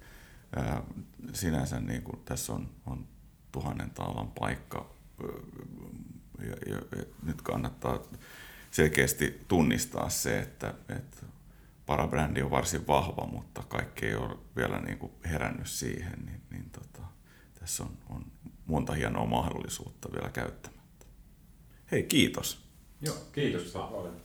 ää, 0.56 0.82
sinänsä 1.32 1.80
niin 1.80 2.02
kuin, 2.02 2.20
tässä 2.24 2.52
on, 2.52 2.68
on 2.86 3.06
tuhannen 3.52 3.90
taalan 3.90 4.30
paikka 4.40 4.90
ja, 6.38 6.72
ja, 6.72 6.76
ja 6.98 7.04
nyt 7.22 7.42
kannattaa 7.42 7.98
selkeästi 8.70 9.40
tunnistaa 9.48 10.08
se, 10.08 10.38
että, 10.38 10.74
että 10.88 11.26
parabrändi 11.86 12.42
on 12.42 12.50
varsin 12.50 12.86
vahva, 12.86 13.26
mutta 13.26 13.62
kaikki 13.68 14.06
ei 14.06 14.14
ole 14.14 14.38
vielä 14.56 14.80
niin 14.80 14.98
kuin 14.98 15.12
herännyt 15.24 15.66
siihen, 15.66 16.18
niin, 16.26 16.40
niin 16.50 16.70
tota, 16.70 17.06
tässä 17.60 17.82
on, 17.82 17.90
on 18.08 18.24
monta 18.66 18.92
hienoa 18.92 19.26
mahdollisuutta 19.26 20.08
vielä 20.12 20.30
käyttämättä. 20.30 20.71
Hei, 21.92 22.02
kiitos. 22.02 22.58
Joo, 23.00 23.16
kiitos. 23.32 23.72
Paljon. 23.72 24.16